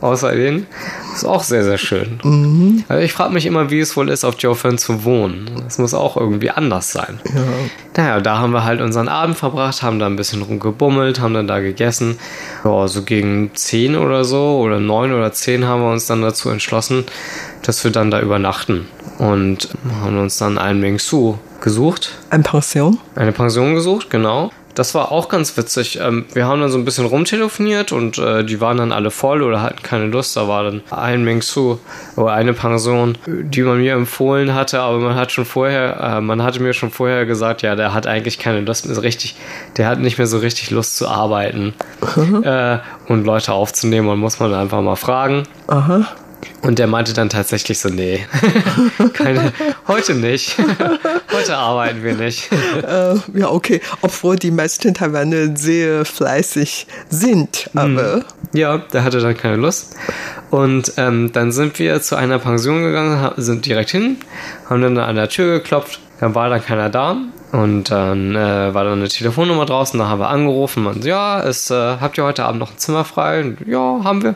Außer 0.00 0.32
denen. 0.34 0.66
Das 1.10 1.22
ist 1.22 1.24
auch 1.24 1.42
sehr, 1.42 1.64
sehr 1.64 1.78
schön. 1.78 2.18
Mhm. 2.22 2.84
Also 2.88 3.02
ich 3.02 3.12
frage 3.12 3.32
mich 3.32 3.46
immer, 3.46 3.70
wie 3.70 3.80
es 3.80 3.96
wohl 3.96 4.10
ist, 4.10 4.24
auf 4.24 4.34
Joe 4.38 4.54
Fern 4.54 4.76
zu 4.76 5.04
wohnen. 5.04 5.50
Das 5.62 5.78
muss 5.78 5.94
auch 5.94 6.16
irgendwie 6.16 6.50
anders 6.50 6.92
sein. 6.92 7.20
Ja. 7.24 7.40
Naja, 7.96 8.20
da 8.20 8.38
haben 8.38 8.52
wir 8.52 8.64
halt 8.64 8.80
unseren 8.80 9.08
Abend 9.08 9.36
verbracht, 9.36 9.82
haben 9.82 9.98
da 9.98 10.06
ein 10.06 10.16
bisschen 10.16 10.42
rumgebummelt, 10.42 11.20
haben 11.20 11.34
dann 11.34 11.46
da 11.46 11.60
gegessen. 11.60 12.18
Ja, 12.64 12.86
so 12.88 13.02
gegen 13.02 13.54
10 13.54 13.96
oder 13.96 14.24
so 14.24 14.58
oder 14.58 14.80
9 14.80 15.12
oder 15.12 15.32
10 15.32 15.64
haben 15.64 15.82
wir 15.82 15.92
uns 15.92 16.06
dann 16.06 16.22
dazu 16.22 16.50
entschlossen, 16.50 17.04
dass 17.62 17.82
wir 17.84 17.90
dann 17.90 18.10
da 18.10 18.20
übernachten. 18.20 18.86
Und 19.18 19.68
haben 20.02 20.18
uns 20.18 20.36
dann 20.38 20.58
einen 20.58 20.80
Ming 20.80 20.98
Su 20.98 21.38
gesucht. 21.60 22.10
Eine 22.30 22.42
Pension? 22.42 22.98
Eine 23.14 23.32
Pension 23.32 23.74
gesucht, 23.74 24.10
genau. 24.10 24.50
Das 24.74 24.94
war 24.94 25.12
auch 25.12 25.28
ganz 25.28 25.56
witzig. 25.56 25.98
Ähm, 26.00 26.26
wir 26.32 26.46
haben 26.46 26.60
dann 26.60 26.70
so 26.70 26.78
ein 26.78 26.84
bisschen 26.84 27.06
rumtelefoniert 27.06 27.92
und 27.92 28.18
äh, 28.18 28.44
die 28.44 28.60
waren 28.60 28.76
dann 28.76 28.92
alle 28.92 29.10
voll 29.10 29.42
oder 29.42 29.62
hatten 29.62 29.82
keine 29.82 30.06
Lust. 30.06 30.36
Da 30.36 30.48
war 30.48 30.64
dann 30.64 30.82
ein 30.90 31.24
Ming 31.24 31.42
Su 31.42 31.78
oder 32.16 32.32
eine 32.32 32.52
Pension, 32.52 33.16
die 33.26 33.62
man 33.62 33.78
mir 33.78 33.94
empfohlen 33.94 34.54
hatte, 34.54 34.80
aber 34.80 34.98
man 34.98 35.14
hat 35.14 35.32
schon 35.32 35.44
vorher, 35.44 36.00
äh, 36.00 36.20
man 36.20 36.42
hatte 36.42 36.60
mir 36.60 36.72
schon 36.72 36.90
vorher 36.90 37.26
gesagt, 37.26 37.62
ja, 37.62 37.76
der 37.76 37.94
hat 37.94 38.06
eigentlich 38.06 38.38
keine 38.38 38.60
Lust 38.60 38.86
mehr 38.86 38.94
so 38.94 39.00
richtig, 39.00 39.36
der 39.76 39.88
hat 39.88 40.00
nicht 40.00 40.18
mehr 40.18 40.26
so 40.26 40.38
richtig 40.38 40.70
Lust 40.70 40.96
zu 40.96 41.08
arbeiten 41.08 41.74
äh, 42.42 42.78
und 43.06 43.24
Leute 43.24 43.52
aufzunehmen 43.52 44.08
und 44.08 44.18
muss 44.18 44.40
man 44.40 44.52
einfach 44.54 44.82
mal 44.82 44.96
fragen. 44.96 45.44
Aha. 45.68 46.06
Und 46.62 46.78
der 46.78 46.86
meinte 46.86 47.12
dann 47.12 47.28
tatsächlich 47.28 47.78
so, 47.78 47.88
nee, 47.88 48.26
keine, 49.12 49.52
heute 49.86 50.14
nicht. 50.14 50.56
heute 51.32 51.56
arbeiten 51.56 52.02
wir 52.02 52.14
nicht. 52.14 52.50
Äh, 52.52 53.14
ja, 53.38 53.50
okay. 53.50 53.80
Obwohl 54.02 54.36
die 54.36 54.50
meisten 54.50 54.94
Taiwaner 54.94 55.56
sehr 55.56 56.04
fleißig 56.04 56.86
sind, 57.10 57.70
hm. 57.72 57.78
aber... 57.80 58.24
Ja, 58.52 58.78
der 58.78 59.04
hatte 59.04 59.20
dann 59.20 59.36
keine 59.36 59.56
Lust. 59.56 59.96
Und 60.50 60.92
ähm, 60.96 61.32
dann 61.32 61.52
sind 61.52 61.78
wir 61.78 62.00
zu 62.00 62.16
einer 62.16 62.38
Pension 62.38 62.82
gegangen, 62.82 63.32
sind 63.36 63.66
direkt 63.66 63.90
hin, 63.90 64.18
haben 64.68 64.82
dann 64.82 64.98
an 64.98 65.16
der 65.16 65.28
Tür 65.28 65.58
geklopft, 65.58 66.00
dann 66.20 66.34
war 66.34 66.48
da 66.48 66.58
keiner 66.58 66.90
da 66.90 67.16
und 67.62 67.84
dann 67.90 68.34
äh, 68.34 68.74
war 68.74 68.84
da 68.84 68.92
eine 68.92 69.08
Telefonnummer 69.08 69.64
draußen, 69.64 69.98
da 69.98 70.08
haben 70.08 70.18
wir 70.20 70.28
angerufen 70.28 70.86
und 70.86 71.04
ja, 71.04 71.40
ist, 71.40 71.70
äh, 71.70 71.74
habt 72.00 72.18
ihr 72.18 72.24
heute 72.24 72.44
Abend 72.44 72.58
noch 72.60 72.70
ein 72.72 72.78
Zimmer 72.78 73.04
frei? 73.04 73.40
Und, 73.42 73.58
ja, 73.66 74.00
haben 74.04 74.22
wir. 74.22 74.34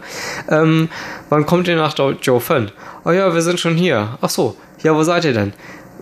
Ähm, 0.48 0.88
wann 1.28 1.44
kommt 1.46 1.66
ihr 1.68 1.76
nach 1.76 1.94
Joe 2.22 2.40
Fun? 2.40 2.70
Oh 3.04 3.10
ja, 3.10 3.34
wir 3.34 3.42
sind 3.42 3.58
schon 3.60 3.76
hier. 3.76 4.16
Ach 4.20 4.30
so, 4.30 4.56
ja, 4.82 4.94
wo 4.94 5.02
seid 5.02 5.24
ihr 5.24 5.32
denn? 5.32 5.52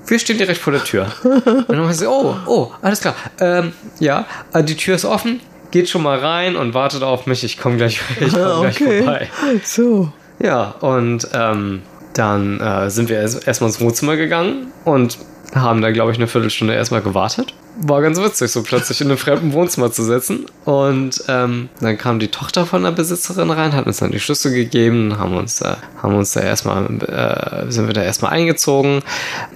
wir 0.09 0.21
stehen 0.21 0.39
direkt 0.39 0.61
vor 0.61 0.73
der 0.73 0.85
Tür. 0.85 1.09
Und 1.25 1.69
dann 1.69 1.79
haben 1.81 1.93
sie, 1.93 2.09
oh, 2.09 2.37
oh, 2.47 2.71
alles 2.81 3.01
klar. 3.01 3.15
Ähm, 3.41 3.73
ja, 3.99 4.25
äh, 4.53 4.63
die 4.63 4.77
Tür 4.77 4.95
ist 4.95 5.05
offen, 5.05 5.41
geht 5.73 5.89
schon 5.89 6.03
mal 6.05 6.19
rein 6.21 6.55
und 6.55 6.75
wartet 6.75 7.03
auf 7.03 7.27
mich, 7.27 7.43
ich 7.43 7.59
komme 7.59 7.77
gleich, 7.77 8.01
ich 8.21 8.33
komm 8.33 8.41
Ah, 8.43 8.61
gleich 8.61 8.81
okay. 8.81 9.03
vorbei. 9.03 9.29
So. 9.65 10.13
Ja, 10.39 10.75
und 10.81 11.27
ähm, 11.35 11.83
dann 12.15 12.61
äh, 12.61 12.89
sind 12.89 13.09
wir 13.09 13.19
erst- 13.21 13.49
erstmal 13.49 13.71
ins 13.71 13.81
Wohnzimmer 13.81 14.15
gegangen 14.17 14.69
und 14.85 15.19
haben 15.55 15.81
da, 15.81 15.91
glaube 15.91 16.13
ich, 16.13 16.19
eine 16.19 16.27
Viertelstunde 16.27 16.75
erstmal 16.75 17.03
gewartet. 17.03 17.55
War 17.79 18.01
ganz 18.01 18.19
witzig, 18.19 18.51
so 18.51 18.63
plötzlich 18.63 19.03
in 19.03 19.09
einem 19.09 19.19
fremden 19.19 19.53
Wohnzimmer 19.53 19.93
zu 19.93 20.03
sitzen. 20.03 20.47
Und 20.65 21.23
ähm, 21.29 21.69
dann 21.81 21.99
kam 21.99 22.19
die 22.19 22.29
Tochter 22.29 22.65
von 22.65 22.83
der 22.83 22.91
Besitzerin 22.91 23.51
rein, 23.51 23.75
hat 23.75 23.87
uns 23.87 23.99
dann 23.99 24.13
die 24.13 24.21
Schlüssel 24.21 24.53
gegeben, 24.53 25.19
haben 25.19 25.37
uns, 25.37 25.61
äh, 25.61 25.75
haben 26.03 26.15
uns 26.15 26.33
da 26.33 26.41
erstmal, 26.41 26.87
äh, 27.03 27.71
sind 27.71 27.87
wir 27.87 27.93
da 27.93 28.03
erstmal 28.03 28.33
eingezogen 28.33 29.03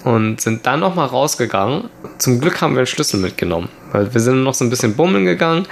und 0.05 0.41
sind 0.41 0.67
dann 0.67 0.81
nochmal 0.81 1.07
rausgegangen. 1.07 1.89
Zum 2.19 2.41
Glück 2.41 2.61
haben 2.61 2.75
wir 2.75 2.81
einen 2.81 2.87
Schlüssel 2.87 3.21
mitgenommen, 3.21 3.71
weil 3.93 4.13
wir 4.13 4.21
sind 4.21 4.43
noch 4.43 4.55
so 4.55 4.65
ein 4.65 4.71
bisschen 4.71 4.97
bummeln 4.97 5.25
gegangen, 5.25 5.67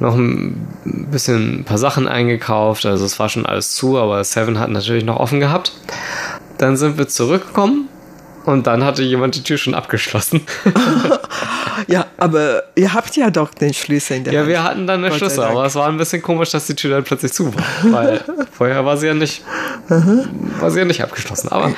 noch 0.00 0.14
ein 0.14 0.66
bisschen 1.10 1.60
ein 1.60 1.64
paar 1.64 1.78
Sachen 1.78 2.08
eingekauft. 2.08 2.86
Also 2.86 3.04
es 3.04 3.18
war 3.18 3.28
schon 3.28 3.44
alles 3.44 3.72
zu, 3.74 3.98
aber 3.98 4.24
Seven 4.24 4.58
hat 4.58 4.70
natürlich 4.70 5.04
noch 5.04 5.20
offen 5.20 5.38
gehabt. 5.38 5.72
Dann 6.56 6.78
sind 6.78 6.96
wir 6.96 7.08
zurückgekommen 7.08 7.88
und 8.44 8.66
dann 8.66 8.84
hatte 8.84 9.02
jemand 9.02 9.34
die 9.34 9.42
Tür 9.42 9.58
schon 9.58 9.74
abgeschlossen. 9.74 10.42
Ja, 11.88 12.06
aber 12.18 12.62
ihr 12.76 12.94
habt 12.94 13.16
ja 13.16 13.30
doch 13.30 13.52
den 13.52 13.74
Schlüssel 13.74 14.18
in 14.18 14.24
der 14.24 14.32
Ja, 14.32 14.40
Hand. 14.40 14.48
wir 14.48 14.62
hatten 14.62 14.86
dann 14.86 15.02
sei 15.02 15.10
Schlüssel, 15.10 15.38
Dank. 15.40 15.50
aber 15.50 15.64
es 15.66 15.74
war 15.74 15.88
ein 15.88 15.96
bisschen 15.96 16.22
komisch, 16.22 16.50
dass 16.50 16.66
die 16.66 16.74
Tür 16.76 16.92
dann 16.94 17.04
plötzlich 17.04 17.32
zu 17.32 17.52
war. 17.52 17.64
Weil 17.82 18.24
vorher 18.52 18.84
war 18.84 18.96
sie 18.96 19.08
ja 19.08 19.14
nicht, 19.14 19.42
war 19.88 20.70
sie 20.70 20.78
ja 20.78 20.84
nicht 20.84 21.02
abgeschlossen. 21.02 21.48
Aber 21.48 21.72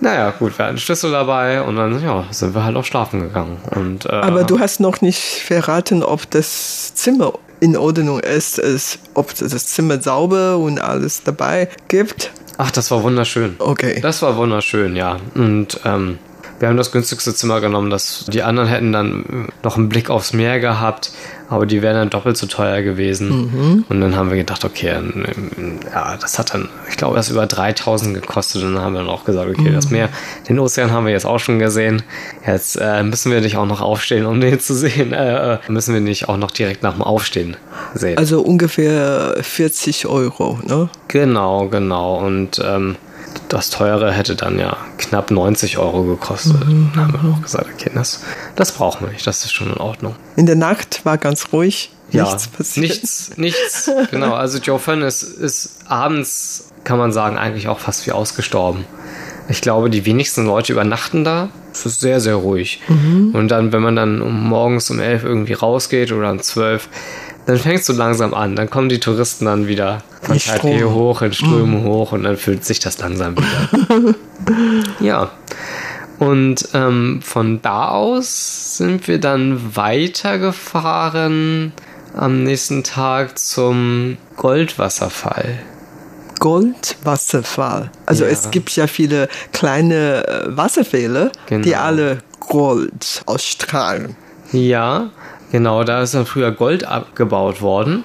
naja, 0.00 0.30
gut, 0.30 0.58
wir 0.58 0.64
hatten 0.64 0.70
einen 0.70 0.78
Schlüssel 0.78 1.12
dabei 1.12 1.62
und 1.62 1.76
dann 1.76 2.02
ja, 2.02 2.24
sind 2.30 2.54
wir 2.54 2.64
halt 2.64 2.74
auch 2.76 2.84
schlafen 2.84 3.20
gegangen. 3.20 3.58
Und, 3.76 4.06
äh, 4.06 4.08
Aber 4.08 4.44
du 4.44 4.58
hast 4.58 4.80
noch 4.80 5.02
nicht 5.02 5.42
verraten, 5.46 6.02
ob 6.02 6.28
das 6.30 6.94
Zimmer 6.94 7.34
in 7.60 7.76
Ordnung 7.76 8.18
ist, 8.18 8.58
es, 8.58 8.98
ob 9.14 9.34
das 9.36 9.66
Zimmer 9.68 10.00
sauber 10.00 10.56
und 10.56 10.80
alles 10.80 11.22
dabei 11.22 11.68
gibt. 11.88 12.32
Ach, 12.58 12.70
das 12.70 12.90
war 12.90 13.02
wunderschön. 13.02 13.56
Okay. 13.58 14.00
Das 14.00 14.22
war 14.22 14.36
wunderschön, 14.36 14.96
ja. 14.96 15.16
Und 15.34 15.80
ähm, 15.84 16.18
wir 16.58 16.68
haben 16.68 16.76
das 16.76 16.92
günstigste 16.92 17.34
Zimmer 17.34 17.60
genommen. 17.60 17.90
Das, 17.90 18.26
die 18.28 18.42
anderen 18.42 18.68
hätten 18.68 18.92
dann 18.92 19.48
noch 19.62 19.76
einen 19.76 19.88
Blick 19.88 20.10
aufs 20.10 20.32
Meer 20.32 20.60
gehabt, 20.60 21.12
aber 21.52 21.66
die 21.66 21.82
wären 21.82 21.94
dann 21.94 22.10
doppelt 22.10 22.36
so 22.36 22.46
teuer 22.46 22.82
gewesen. 22.82 23.84
Und 23.88 24.00
dann 24.00 24.16
haben 24.16 24.30
wir 24.30 24.36
gedacht, 24.36 24.64
okay, 24.64 24.94
ja, 25.92 26.16
das 26.16 26.38
hat 26.38 26.54
dann, 26.54 26.68
ich 26.88 26.96
glaube, 26.96 27.16
das 27.16 27.30
über 27.30 27.46
3000 27.46 28.14
gekostet. 28.14 28.62
Und 28.62 28.74
dann 28.74 28.82
haben 28.82 28.94
wir 28.94 29.00
dann 29.00 29.10
auch 29.10 29.24
gesagt, 29.24 29.48
okay, 29.48 29.70
das 29.70 29.90
Meer, 29.90 30.08
den 30.48 30.58
Ozean 30.58 30.90
haben 30.90 31.04
wir 31.04 31.12
jetzt 31.12 31.26
auch 31.26 31.38
schon 31.38 31.58
gesehen. 31.58 32.02
Jetzt 32.46 32.76
äh, 32.76 33.02
müssen 33.02 33.30
wir 33.30 33.40
nicht 33.40 33.56
auch 33.56 33.66
noch 33.66 33.80
aufstehen, 33.80 34.24
um 34.24 34.40
den 34.40 34.60
zu 34.60 34.74
sehen. 34.74 35.12
Äh, 35.22 35.58
müssen 35.68 35.94
wir 35.94 36.00
nicht 36.00 36.28
auch 36.28 36.36
noch 36.36 36.50
direkt 36.50 36.82
nach 36.82 36.94
dem 36.94 37.02
Aufstehen 37.02 37.56
sehen. 37.94 38.18
Also 38.18 38.40
ungefähr 38.40 39.36
40 39.40 40.06
Euro, 40.06 40.58
ne? 40.66 40.88
Genau, 41.08 41.68
genau. 41.68 42.16
Und 42.18 42.60
ähm, 42.64 42.96
das 43.48 43.70
teure 43.70 44.12
hätte 44.12 44.34
dann 44.36 44.58
ja 44.58 44.76
knapp 44.98 45.30
90 45.30 45.78
Euro 45.78 46.04
gekostet. 46.04 46.56
Dann 46.60 46.92
haben 46.96 47.12
wir 47.12 47.32
auch 47.32 47.42
gesagt, 47.42 47.66
okay, 47.74 47.90
das, 47.94 48.20
das 48.56 48.72
brauchen 48.72 49.06
wir 49.06 49.12
nicht, 49.12 49.26
das 49.26 49.44
ist 49.44 49.52
schon 49.52 49.68
in 49.70 49.78
Ordnung. 49.78 50.14
In 50.36 50.46
der 50.46 50.56
Nacht 50.56 51.04
war 51.04 51.18
ganz 51.18 51.48
ruhig, 51.52 51.90
Ja, 52.10 52.24
nichts 52.24 52.48
passiert. 52.48 52.86
nichts, 52.88 53.32
nichts. 53.36 53.90
Genau, 54.10 54.34
also 54.34 54.58
Joe 54.58 54.78
Fenn 54.78 55.02
ist, 55.02 55.22
ist 55.22 55.80
abends, 55.86 56.68
kann 56.84 56.98
man 56.98 57.12
sagen, 57.12 57.36
eigentlich 57.38 57.68
auch 57.68 57.78
fast 57.80 58.06
wie 58.06 58.12
ausgestorben. 58.12 58.84
Ich 59.48 59.60
glaube, 59.60 59.90
die 59.90 60.06
wenigsten 60.06 60.46
Leute 60.46 60.72
übernachten 60.72 61.24
da. 61.24 61.48
Es 61.74 61.84
ist 61.86 62.00
sehr, 62.00 62.20
sehr 62.20 62.34
ruhig. 62.36 62.80
Und 62.88 63.48
dann, 63.48 63.72
wenn 63.72 63.82
man 63.82 63.96
dann 63.96 64.20
um 64.22 64.46
morgens 64.48 64.90
um 64.90 65.00
11 65.00 65.24
irgendwie 65.24 65.54
rausgeht 65.54 66.12
oder 66.12 66.30
um 66.30 66.40
12, 66.40 66.88
dann 67.46 67.58
fängst 67.58 67.88
du 67.88 67.92
langsam 67.92 68.34
an. 68.34 68.54
Dann 68.56 68.70
kommen 68.70 68.88
die 68.88 69.00
Touristen 69.00 69.46
dann 69.46 69.66
wieder 69.66 70.02
von 70.22 70.36
Die 70.36 70.40
Taipei 70.44 70.82
hoch 70.84 71.22
in 71.22 71.32
Strömen 71.32 71.84
hoch 71.84 72.12
und 72.12 72.22
dann 72.24 72.36
fühlt 72.36 72.64
sich 72.64 72.78
das 72.80 72.98
langsam 72.98 73.36
wieder. 73.36 74.14
ja. 75.00 75.30
Und 76.18 76.68
ähm, 76.74 77.20
von 77.22 77.60
da 77.62 77.88
aus 77.88 78.76
sind 78.76 79.08
wir 79.08 79.18
dann 79.18 79.74
weitergefahren 79.76 81.72
am 82.16 82.44
nächsten 82.44 82.84
Tag 82.84 83.38
zum 83.38 84.18
Goldwasserfall. 84.36 85.58
Goldwasserfall. 86.38 87.90
Also 88.06 88.24
Ja. 88.24 88.30
es 88.30 88.50
gibt 88.50 88.70
ja 88.76 88.86
viele 88.86 89.28
kleine 89.52 90.26
äh, 90.26 90.56
Wasserfälle, 90.56 91.32
die 91.50 91.54
Genau. 91.62 91.78
alle 91.78 92.18
Gold 92.40 93.22
ausstrahlen. 93.26 94.16
Ja, 94.52 95.10
genau, 95.52 95.84
da 95.84 96.02
ist 96.02 96.14
dann 96.14 96.26
früher 96.26 96.50
Gold 96.50 96.84
abgebaut 96.84 97.62
worden. 97.62 98.04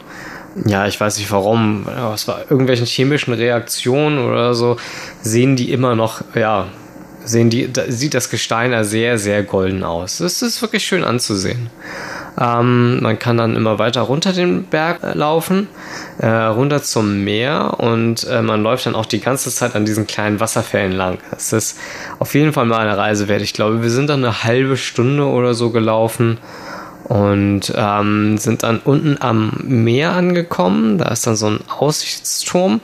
Ja, 0.65 0.87
ich 0.87 0.99
weiß 0.99 1.17
nicht 1.17 1.31
warum, 1.31 1.87
es 2.13 2.27
war 2.27 2.41
irgendwelchen 2.49 2.85
chemischen 2.85 3.33
Reaktionen 3.33 4.19
oder 4.19 4.53
so, 4.53 4.77
sehen 5.21 5.55
die 5.55 5.71
immer 5.71 5.95
noch, 5.95 6.21
ja, 6.35 6.67
sehen 7.23 7.49
die, 7.49 7.71
da 7.71 7.83
sieht 7.89 8.13
das 8.13 8.29
Gestein 8.29 8.71
da 8.71 8.83
sehr, 8.83 9.17
sehr 9.17 9.43
golden 9.43 9.83
aus. 9.83 10.17
Das 10.17 10.41
ist 10.41 10.61
wirklich 10.61 10.85
schön 10.85 11.03
anzusehen. 11.03 11.69
Ähm, 12.39 13.01
man 13.01 13.17
kann 13.17 13.37
dann 13.37 13.55
immer 13.55 13.79
weiter 13.79 14.01
runter 14.01 14.31
den 14.31 14.65
Berg 14.65 15.03
äh, 15.03 15.13
laufen, 15.13 15.67
äh, 16.19 16.27
runter 16.27 16.83
zum 16.83 17.23
Meer 17.23 17.75
und 17.79 18.25
äh, 18.27 18.41
man 18.43 18.61
läuft 18.61 18.85
dann 18.85 18.95
auch 18.95 19.07
die 19.07 19.19
ganze 19.19 19.49
Zeit 19.49 19.75
an 19.75 19.85
diesen 19.85 20.05
kleinen 20.05 20.39
Wasserfällen 20.39 20.91
lang. 20.91 21.17
Das 21.31 21.51
ist 21.51 21.79
auf 22.19 22.35
jeden 22.35 22.53
Fall 22.53 22.65
mal 22.65 22.79
eine 22.79 22.95
Reise 22.95 23.27
wert. 23.27 23.41
Ich 23.41 23.53
glaube, 23.53 23.81
wir 23.81 23.89
sind 23.89 24.09
dann 24.09 24.23
eine 24.23 24.43
halbe 24.43 24.77
Stunde 24.77 25.25
oder 25.25 25.55
so 25.55 25.71
gelaufen 25.71 26.37
und 27.07 27.73
ähm, 27.75 28.37
sind 28.37 28.63
dann 28.63 28.79
unten 28.83 29.17
am 29.19 29.53
Meer 29.63 30.11
angekommen. 30.11 30.97
Da 30.97 31.07
ist 31.09 31.25
dann 31.25 31.37
so 31.37 31.47
ein 31.47 31.59
Aussichtsturm. 31.69 32.81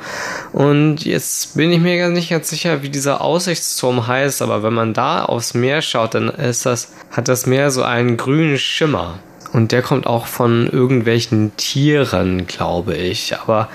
Und 0.53 1.03
jetzt 1.03 1.57
bin 1.57 1.71
ich 1.71 1.79
mir 1.79 1.97
gar 1.97 2.09
nicht 2.09 2.29
ganz 2.29 2.49
sicher, 2.49 2.83
wie 2.83 2.89
dieser 2.89 3.21
Aussichtsturm 3.21 4.07
heißt, 4.07 4.41
aber 4.41 4.63
wenn 4.63 4.73
man 4.73 4.93
da 4.93 5.25
aufs 5.25 5.53
Meer 5.53 5.81
schaut, 5.81 6.15
dann 6.15 6.29
ist 6.29 6.65
das, 6.65 6.93
hat 7.11 7.27
das 7.27 7.45
Meer 7.45 7.69
so 7.69 7.83
einen 7.83 8.15
grünen 8.15 8.57
Schimmer. 8.57 9.19
Und 9.51 9.71
der 9.71 9.81
kommt 9.81 10.07
auch 10.07 10.25
von 10.25 10.67
irgendwelchen 10.67 11.55
Tieren, 11.57 12.47
glaube 12.47 12.95
ich. 12.95 13.37
Aber 13.39 13.67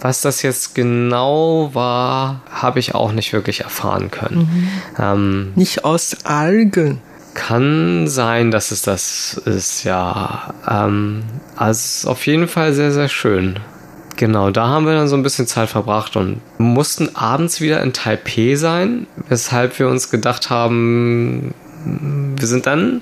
was 0.00 0.20
das 0.20 0.42
jetzt 0.42 0.74
genau 0.74 1.70
war, 1.72 2.42
habe 2.50 2.78
ich 2.78 2.94
auch 2.94 3.12
nicht 3.12 3.32
wirklich 3.32 3.62
erfahren 3.62 4.10
können. 4.10 4.68
Ähm, 4.98 5.52
Nicht 5.56 5.84
aus 5.84 6.24
Algen. 6.24 7.00
Kann 7.34 8.06
sein, 8.06 8.50
dass 8.50 8.70
es 8.70 8.82
das 8.82 9.40
ist, 9.44 9.84
ja. 9.84 10.54
Ähm, 10.68 11.22
also 11.56 12.10
auf 12.10 12.26
jeden 12.26 12.48
Fall 12.48 12.72
sehr, 12.72 12.92
sehr 12.92 13.08
schön. 13.08 13.58
Genau, 14.16 14.50
da 14.50 14.68
haben 14.68 14.84
wir 14.84 14.94
dann 14.94 15.08
so 15.08 15.16
ein 15.16 15.22
bisschen 15.22 15.46
Zeit 15.46 15.70
verbracht 15.70 16.16
und 16.16 16.40
mussten 16.58 17.16
abends 17.16 17.60
wieder 17.60 17.82
in 17.82 17.92
Taipei 17.92 18.54
sein, 18.54 19.06
weshalb 19.28 19.78
wir 19.78 19.88
uns 19.88 20.10
gedacht 20.10 20.50
haben, 20.50 21.54
wir 21.84 22.46
sind 22.46 22.66
dann 22.66 23.00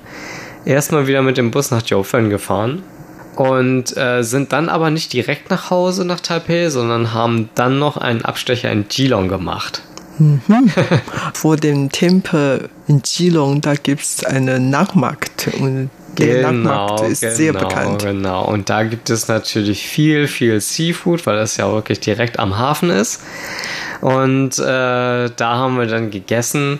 erstmal 0.63 1.07
wieder 1.07 1.21
mit 1.21 1.37
dem 1.37 1.51
Bus 1.51 1.71
nach 1.71 1.81
Jiufen 1.85 2.29
gefahren 2.29 2.83
und 3.35 3.95
äh, 3.97 4.23
sind 4.23 4.53
dann 4.53 4.69
aber 4.69 4.91
nicht 4.91 5.11
direkt 5.11 5.49
nach 5.49 5.69
Hause 5.69 6.05
nach 6.05 6.19
Taipei, 6.19 6.69
sondern 6.69 7.13
haben 7.13 7.49
dann 7.55 7.79
noch 7.79 7.97
einen 7.97 8.23
Abstecher 8.23 8.71
in 8.71 8.87
Geelong 8.87 9.27
gemacht. 9.27 9.81
Vor 11.33 11.57
dem 11.57 11.91
Tempel 11.91 12.69
in 12.87 13.01
Geelong, 13.01 13.61
da 13.61 13.75
gibt 13.75 14.01
es 14.01 14.23
einen 14.23 14.69
Nachmarkt. 14.69 15.49
Und 15.59 15.89
der 16.17 16.51
Nachmarkt 16.51 17.01
ist 17.07 17.21
sehr 17.21 17.53
bekannt. 17.53 18.03
Genau, 18.03 18.45
und 18.45 18.69
da 18.69 18.83
gibt 18.83 19.09
es 19.09 19.27
natürlich 19.27 19.87
viel, 19.87 20.27
viel 20.27 20.59
Seafood, 20.59 21.25
weil 21.25 21.37
das 21.37 21.57
ja 21.57 21.71
wirklich 21.71 21.99
direkt 21.99 22.39
am 22.39 22.57
Hafen 22.57 22.89
ist. 22.89 23.21
Und 24.01 24.59
äh, 24.59 25.29
da 25.35 25.55
haben 25.55 25.77
wir 25.77 25.85
dann 25.85 26.09
gegessen, 26.09 26.79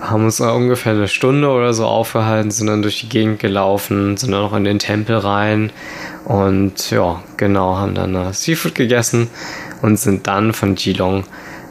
haben 0.00 0.24
uns 0.24 0.40
ungefähr 0.40 0.92
eine 0.92 1.08
Stunde 1.08 1.48
oder 1.48 1.72
so 1.72 1.86
aufgehalten, 1.86 2.50
sind 2.50 2.66
dann 2.66 2.82
durch 2.82 3.00
die 3.00 3.08
Gegend 3.08 3.40
gelaufen, 3.40 4.16
sind 4.16 4.32
dann 4.32 4.42
noch 4.42 4.54
in 4.54 4.64
den 4.64 4.78
Tempel 4.78 5.16
rein 5.16 5.70
und 6.24 6.90
ja, 6.90 7.22
genau, 7.36 7.76
haben 7.76 7.94
dann 7.94 8.32
Seafood 8.32 8.74
gegessen 8.74 9.28
und 9.82 9.98
sind 9.98 10.26
dann 10.26 10.52
von 10.52 10.74
Geelong 10.74 11.24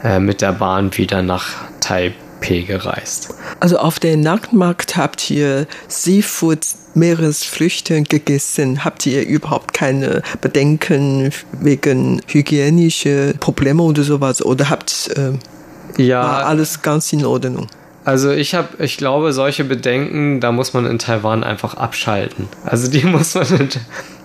äh, 0.04 0.20
mit 0.20 0.42
der 0.42 0.52
Bahn 0.52 0.96
wieder 0.96 1.22
nach 1.22 1.46
Taipei 1.80 2.60
gereist. 2.60 3.34
Also 3.60 3.78
auf 3.78 3.98
dem 3.98 4.20
Nachtmarkt 4.20 4.96
habt 4.96 5.30
ihr 5.30 5.66
Seafood, 5.88 6.66
Meeresfrüchte 6.94 8.02
gegessen. 8.02 8.84
Habt 8.84 9.06
ihr 9.06 9.26
überhaupt 9.26 9.72
keine 9.72 10.22
Bedenken 10.40 11.32
wegen 11.52 12.20
hygienischer 12.28 13.32
Probleme 13.40 13.82
oder 13.82 14.02
sowas? 14.02 14.44
Oder 14.44 14.70
habt 14.70 15.10
äh, 15.16 16.02
Ja, 16.02 16.22
war 16.22 16.46
alles 16.46 16.82
ganz 16.82 17.12
in 17.12 17.24
Ordnung? 17.24 17.66
Also 18.04 18.30
ich 18.30 18.54
habe, 18.54 18.84
ich 18.84 18.98
glaube, 18.98 19.32
solche 19.32 19.64
Bedenken, 19.64 20.40
da 20.40 20.52
muss 20.52 20.74
man 20.74 20.84
in 20.84 20.98
Taiwan 20.98 21.42
einfach 21.42 21.74
abschalten. 21.74 22.48
Also 22.64 22.90
die 22.90 23.04
muss 23.04 23.34
man, 23.34 23.46
in, 23.46 23.68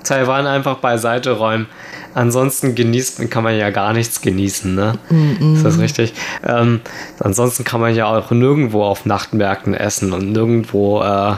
Taiwan 0.04 0.48
einfach 0.48 0.78
beiseite 0.78 1.32
räumen. 1.32 1.68
Ansonsten 2.16 2.74
genießt, 2.74 3.30
kann 3.30 3.44
man 3.44 3.56
ja 3.56 3.70
gar 3.70 3.94
nichts 3.94 4.22
genießen, 4.22 4.74
ne? 4.74 4.94
Mm 5.10 5.56
Ist 5.56 5.64
das 5.64 5.80
richtig? 5.80 6.14
Ähm, 6.46 6.82
ansonsten 7.20 7.64
kann 7.64 7.80
man 7.82 7.96
ja 7.96 8.06
auch 8.08 8.32
nirgendwo 8.32 8.84
auf 8.84 9.06
Nachtmärkten 9.06 9.76
essen 9.76 10.12
und 10.12 10.32
nirgendwo, 10.32 11.02
äh, 11.04 11.34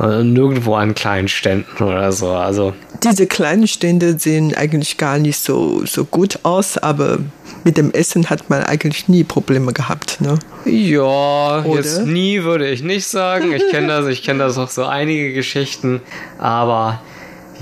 äh, 0.00 0.24
nirgendwo 0.24 0.74
an 0.74 0.94
kleinen 0.94 1.28
Ständen 1.28 1.84
oder 1.84 2.10
so. 2.10 2.32
Also 2.32 2.74
Diese 3.04 3.26
kleinen 3.28 3.68
Stände 3.68 4.18
sehen 4.18 4.54
eigentlich 4.56 4.98
gar 4.98 5.18
nicht 5.18 5.38
so, 5.38 5.86
so 5.86 6.04
gut 6.04 6.40
aus, 6.42 6.78
aber 6.78 7.18
mit 7.64 7.76
dem 7.76 7.92
Essen 7.92 8.28
hat 8.28 8.50
man 8.50 8.64
eigentlich 8.64 9.08
nie 9.08 9.22
Probleme 9.22 9.72
gehabt. 9.72 10.20
Ne? 10.20 10.38
Ja, 10.64 11.62
Oder? 11.64 11.76
jetzt 11.76 12.06
nie 12.06 12.42
würde 12.42 12.68
ich 12.68 12.82
nicht 12.82 13.06
sagen. 13.06 13.52
Ich 13.52 13.70
kenne 13.70 13.86
das, 13.88 14.06
ich 14.08 14.24
kenne 14.24 14.40
das 14.40 14.58
auch 14.58 14.70
so 14.70 14.84
einige 14.84 15.32
Geschichten, 15.32 16.00
aber 16.38 17.00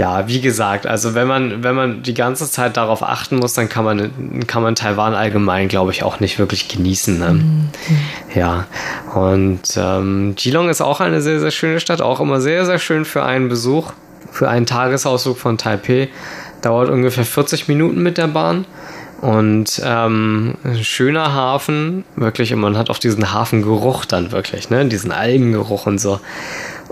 ja, 0.00 0.26
wie 0.28 0.40
gesagt, 0.40 0.86
also 0.86 1.14
wenn 1.14 1.28
man, 1.28 1.62
wenn 1.62 1.74
man 1.74 2.02
die 2.02 2.14
ganze 2.14 2.50
Zeit 2.50 2.78
darauf 2.78 3.02
achten 3.02 3.36
muss, 3.36 3.52
dann 3.52 3.68
kann 3.68 3.84
man, 3.84 4.46
kann 4.46 4.62
man 4.62 4.74
Taiwan 4.74 5.12
allgemein, 5.12 5.68
glaube 5.68 5.90
ich, 5.90 6.02
auch 6.04 6.20
nicht 6.20 6.38
wirklich 6.38 6.68
genießen. 6.68 7.18
Ne? 7.18 7.44
Ja, 8.34 8.64
und 9.14 9.60
ähm, 9.76 10.34
Geelong 10.36 10.70
ist 10.70 10.80
auch 10.80 11.00
eine 11.00 11.20
sehr, 11.20 11.38
sehr 11.38 11.50
schöne 11.50 11.80
Stadt, 11.80 12.00
auch 12.00 12.18
immer 12.18 12.40
sehr, 12.40 12.64
sehr 12.64 12.78
schön 12.78 13.04
für 13.04 13.24
einen 13.24 13.50
Besuch, 13.50 13.92
für 14.32 14.48
einen 14.48 14.64
Tagesausflug 14.64 15.36
von 15.36 15.58
Taipei. 15.58 16.08
Dauert 16.62 16.88
ungefähr 16.88 17.26
40 17.26 17.68
Minuten 17.68 18.02
mit 18.02 18.16
der 18.16 18.28
Bahn. 18.28 18.64
Und 19.20 19.82
ähm, 19.84 20.54
ein 20.64 20.82
schöner 20.82 21.34
Hafen, 21.34 22.06
wirklich, 22.16 22.54
und 22.54 22.60
man 22.60 22.78
hat 22.78 22.88
auch 22.88 22.96
diesen 22.96 23.34
Hafengeruch 23.34 24.06
dann 24.06 24.32
wirklich, 24.32 24.70
ne? 24.70 24.86
Diesen 24.86 25.12
Algengeruch 25.12 25.84
und 25.84 26.00
so. 26.00 26.20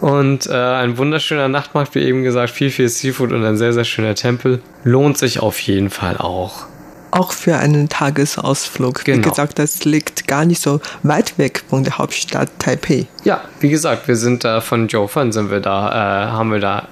Und 0.00 0.46
äh, 0.46 0.52
ein 0.52 0.96
wunderschöner 0.96 1.48
Nachtmarkt, 1.48 1.94
wie 1.94 2.00
eben 2.00 2.22
gesagt, 2.22 2.50
viel, 2.50 2.70
viel 2.70 2.88
Seafood 2.88 3.32
und 3.32 3.44
ein 3.44 3.56
sehr, 3.56 3.72
sehr 3.72 3.84
schöner 3.84 4.14
Tempel. 4.14 4.60
Lohnt 4.84 5.18
sich 5.18 5.40
auf 5.40 5.58
jeden 5.60 5.90
Fall 5.90 6.16
auch. 6.18 6.66
Auch 7.10 7.32
für 7.32 7.56
einen 7.56 7.88
Tagesausflug. 7.88 9.06
Wie 9.06 9.12
Genau. 9.12 9.28
gesagt, 9.28 9.58
das 9.58 9.84
liegt 9.84 10.28
gar 10.28 10.44
nicht 10.44 10.62
so 10.62 10.80
weit 11.02 11.36
weg 11.38 11.64
von 11.68 11.82
der 11.82 11.98
Hauptstadt 11.98 12.48
Taipei. 12.58 13.06
Ja, 13.24 13.40
wie 13.60 13.70
gesagt, 13.70 14.06
wir 14.06 14.14
sind 14.16 14.44
da 14.44 14.60
von 14.60 14.86
Jofen 14.88 15.32
sind 15.32 15.50
wir 15.50 15.60
da, 15.60 15.88
äh, 15.88 16.30
haben 16.30 16.52
wir 16.52 16.60
da 16.60 16.86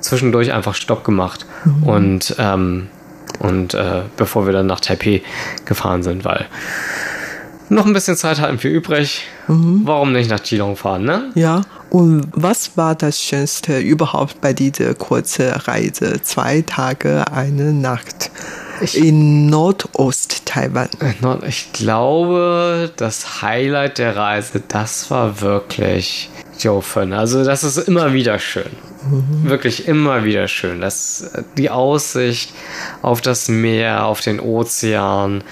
zwischendurch 0.00 0.52
einfach 0.52 0.74
Stopp 0.74 1.04
gemacht 1.04 1.46
und 1.84 2.34
ähm, 2.38 2.88
und 3.38 3.72
äh, 3.74 4.02
bevor 4.16 4.44
wir 4.46 4.52
dann 4.52 4.66
nach 4.66 4.80
Taipei 4.80 5.22
gefahren 5.64 6.02
sind, 6.02 6.24
weil 6.24 6.46
noch 7.70 7.86
ein 7.86 7.92
bisschen 7.92 8.16
Zeit 8.16 8.38
hatten 8.40 8.62
wir 8.62 8.70
übrig. 8.70 9.22
Warum 9.46 10.12
nicht 10.12 10.28
nach 10.30 10.42
Geelong 10.42 10.76
fahren, 10.76 11.04
ne? 11.04 11.30
Ja, 11.34 11.62
und 11.90 12.26
was 12.32 12.76
war 12.76 12.94
das 12.94 13.20
Schönste 13.20 13.78
überhaupt 13.78 14.40
bei 14.40 14.52
dieser 14.52 14.94
kurzen 14.94 15.48
Reise? 15.50 16.20
Zwei 16.22 16.62
Tage, 16.62 17.24
eine 17.32 17.72
Nacht 17.72 18.30
in 18.94 19.46
Nordost-Taiwan. 19.46 20.88
Nord- 21.20 21.44
Ich 21.46 21.72
glaube, 21.72 22.90
das 22.96 23.42
Highlight 23.42 23.98
der 23.98 24.16
Reise, 24.16 24.62
das 24.68 25.10
war 25.10 25.40
wirklich 25.40 26.30
Jofen. 26.62 27.12
Also 27.12 27.44
das 27.44 27.64
ist 27.64 27.76
immer 27.76 28.12
wieder 28.12 28.38
schön. 28.38 28.70
Wirklich 29.44 29.88
immer 29.88 30.24
wieder 30.24 30.46
schön. 30.46 30.80
Das, 30.80 31.30
die 31.56 31.70
Aussicht 31.70 32.52
auf 33.00 33.20
das 33.22 33.48
Meer, 33.48 34.04
auf 34.04 34.20
den 34.20 34.40
Ozean, 34.40 35.42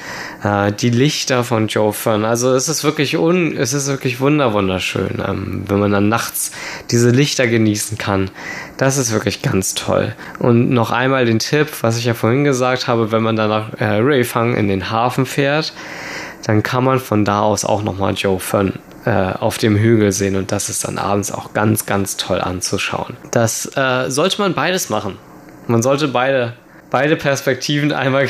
äh, 0.42 0.71
die 0.71 0.90
Lichter 0.90 1.44
von 1.44 1.68
Jofen. 1.68 2.25
Also 2.25 2.53
es 2.55 2.68
ist 2.68 2.85
wirklich 2.85 3.16
un, 3.16 3.57
es 3.57 3.73
ist 3.73 3.88
wirklich 3.88 4.21
wunder 4.21 4.53
wunderschön, 4.53 5.23
ähm, 5.27 5.64
wenn 5.66 5.79
man 5.79 5.92
dann 5.92 6.09
nachts 6.09 6.53
diese 6.90 7.11
Lichter 7.11 7.47
genießen 7.47 7.97
kann. 7.97 8.31
Das 8.77 8.99
ist 8.99 9.12
wirklich 9.12 9.40
ganz 9.40 9.75
toll. 9.75 10.14
Und 10.38 10.71
noch 10.71 10.90
einmal 10.90 11.25
den 11.25 11.38
Tipp, 11.38 11.68
was 11.81 11.97
ich 11.97 12.05
ja 12.05 12.14
vorhin 12.14 12.44
gesagt 12.44 12.87
habe, 12.87 13.12
wenn 13.12 13.23
man 13.23 13.37
dann 13.37 13.49
nach 13.49 13.73
äh, 13.81 13.99
Reifang 14.01 14.57
in 14.57 14.68
den 14.68 14.90
Hafen 14.90 15.25
fährt, 15.25 15.73
dann 16.44 16.62
kann 16.62 16.85
man 16.85 16.98
von 16.98 17.24
da 17.24 17.40
aus 17.42 17.64
auch 17.64 17.83
nochmal 17.83 18.14
Joe 18.14 18.38
Fun 18.38 18.74
äh, 19.05 19.11
auf 19.11 19.59
dem 19.59 19.77
Hügel 19.77 20.12
sehen 20.12 20.37
und 20.37 20.53
das 20.53 20.68
ist 20.68 20.85
dann 20.85 20.98
abends 20.98 21.33
auch 21.33 21.53
ganz, 21.55 21.87
ganz 21.87 22.16
toll 22.16 22.40
anzuschauen. 22.40 23.16
Das 23.31 23.66
äh, 23.77 24.11
sollte 24.11 24.40
man 24.40 24.55
beides 24.55 24.90
machen. 24.90 25.16
Man 25.66 25.83
sollte 25.83 26.09
beide, 26.09 26.55
beide 26.90 27.16
Perspektiven 27.16 27.92
einmal, 27.92 28.29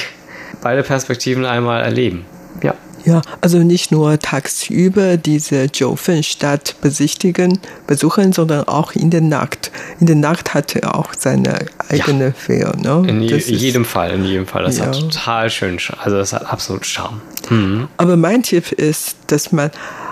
beide 0.63 0.83
Perspektiven 0.83 1.45
einmal 1.45 1.83
erleben. 1.83 2.27
Ja. 2.63 2.75
Ja, 3.05 3.23
also 3.41 3.59
nicht 3.59 3.93
nur 3.93 4.19
tagsüber 4.19 5.17
diese 5.17 5.65
Jofen-Stadt 5.73 6.77
besichtigen, 6.81 7.59
besuchen, 7.87 8.33
sondern 8.33 8.65
auch 8.69 8.93
in 8.93 9.11
der 9.11 9.21
Nacht. 9.21 9.71
In 10.01 10.07
der 10.07 10.17
Nacht 10.17 10.55
hat 10.55 10.75
er 10.77 10.95
auch 10.97 11.13
seine 11.17 11.67
eigene 11.89 12.33
Fähre. 12.33 12.77
Ne? 12.79 13.09
In 13.09 13.23
je, 13.23 13.31
Das 13.31 13.45
ist- 13.45 13.61
jedem 13.61 13.85
Fall, 13.85 14.11
in 14.13 14.25
jedem 14.25 14.47
Fall. 14.47 14.65
Das 14.65 14.81
hat 14.81 14.95
Ja. 14.97 15.01
total 15.03 15.51
schön, 15.51 15.79
Sch- 15.79 15.95
also 15.99 16.17
das 16.19 16.33
hat 16.33 16.47
absolut 16.51 16.85
Charme. 16.87 17.21
Mhm. 17.51 17.89
Aber 17.97 18.17
mein 18.17 18.43
Tipp 18.43 18.73
ist, 18.73 19.17
dass 19.29 19.53
man 19.53 19.71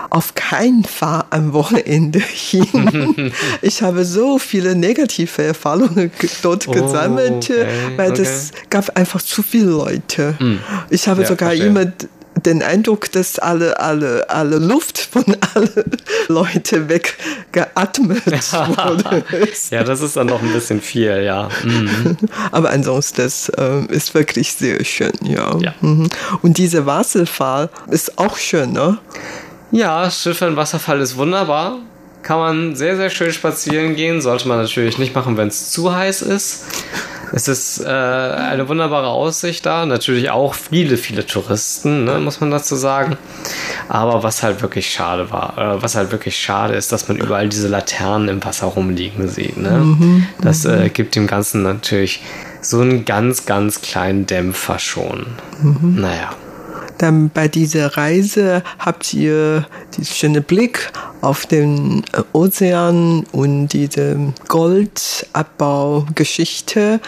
auf 0.09 0.35
keinen 0.35 0.85
Fall 0.85 1.25
am 1.31 1.51
Wochenende 1.51 2.19
hin. 2.33 3.33
ich 3.61 3.81
habe 3.81 4.05
so 4.05 4.39
viele 4.39 4.73
negative 4.75 5.43
Erfahrungen 5.43 6.09
ge- 6.17 6.29
dort 6.41 6.67
Oh, 6.67 6.71
gesammelt, 6.71 7.49
okay, 7.49 7.65
weil 7.97 8.11
okay. 8.11 8.23
das 8.23 8.51
gab 8.69 8.95
einfach 8.97 9.21
zu 9.21 9.43
viele 9.43 9.65
Leute. 9.71 10.35
Ich 10.89 11.07
habe 11.09 11.23
Ja, 11.23 11.27
sogar 11.27 11.49
verstehe. 11.49 11.67
immer 11.67 11.85
den 12.45 12.61
Eindruck, 12.61 13.11
dass 13.11 13.39
alle, 13.39 13.79
alle, 13.79 14.29
alle 14.29 14.57
Luft 14.57 14.99
von 14.99 15.25
allen 15.53 15.91
Leuten 16.27 16.89
weggeatmet 16.89 18.25
wurde. 18.51 19.23
Ja, 19.71 19.83
das 19.83 20.01
ist 20.01 20.17
dann 20.17 20.27
noch 20.27 20.41
ein 20.41 20.53
bisschen 20.53 20.81
viel, 20.81 21.23
ja. 21.23 21.49
Mhm. 21.63 22.17
Aber 22.51 22.69
ansonsten, 22.69 23.21
das 23.21 23.49
äh, 23.49 23.85
ist 23.89 24.13
wirklich 24.13 24.53
sehr 24.53 24.83
schön, 24.83 25.13
ja. 25.23 25.57
Ja. 25.59 25.73
Mhm. 25.81 26.09
Und 26.41 26.57
dieser 26.57 26.85
Wasserfall 26.85 27.69
ist 27.89 28.17
auch 28.17 28.37
schön, 28.37 28.73
ne? 28.73 28.97
Ja, 29.71 30.09
Schiffe 30.09 30.55
Wasserfall 30.55 31.01
ist 31.01 31.17
wunderbar. 31.17 31.79
Kann 32.23 32.39
man 32.39 32.75
sehr, 32.75 32.97
sehr 32.97 33.09
schön 33.09 33.31
spazieren 33.31 33.95
gehen. 33.95 34.21
Sollte 34.21 34.47
man 34.47 34.57
natürlich 34.57 34.97
nicht 34.97 35.15
machen, 35.15 35.37
wenn 35.37 35.47
es 35.47 35.71
zu 35.71 35.93
heiß 35.93 36.21
ist. 36.23 36.65
Es 37.33 37.47
ist 37.47 37.81
äh, 37.81 37.87
eine 37.87 38.67
wunderbare 38.69 39.07
Aussicht 39.07 39.65
da. 39.65 39.85
Natürlich 39.85 40.29
auch 40.29 40.53
viele, 40.53 40.97
viele 40.97 41.25
Touristen, 41.25 42.05
ne, 42.05 42.19
muss 42.19 42.39
man 42.39 42.51
dazu 42.51 42.75
sagen. 42.75 43.17
Aber 43.89 44.23
was 44.23 44.43
halt 44.43 44.61
wirklich 44.61 44.89
schade 44.89 45.31
war, 45.31 45.57
äh, 45.57 45.81
was 45.81 45.95
halt 45.95 46.11
wirklich 46.11 46.37
schade 46.37 46.75
ist, 46.75 46.91
dass 46.91 47.07
man 47.07 47.17
überall 47.17 47.49
diese 47.49 47.67
Laternen 47.67 48.29
im 48.29 48.43
Wasser 48.43 48.67
rumliegen 48.67 49.27
sieht. 49.27 49.57
Ne? 49.57 50.25
Das 50.41 50.65
äh, 50.65 50.89
gibt 50.89 51.15
dem 51.15 51.27
Ganzen 51.27 51.63
natürlich 51.63 52.21
so 52.61 52.79
einen 52.81 53.05
ganz, 53.05 53.45
ganz 53.45 53.81
kleinen 53.81 54.25
Dämpfer 54.25 54.79
schon. 54.79 55.25
Naja. 55.81 56.31
Dann 56.97 57.29
bei 57.29 57.47
dieser 57.47 57.95
Reise 57.97 58.63
habt 58.79 59.13
ihr 59.13 59.65
diesen 59.95 60.15
schönen 60.15 60.43
Blick 60.43 60.91
auf 61.21 61.45
den 61.45 62.03
äh, 62.13 62.23
Ozean 62.33 63.25
und 63.31 63.67
diese 63.69 64.17
Goldabbaugeschichte 64.47 66.99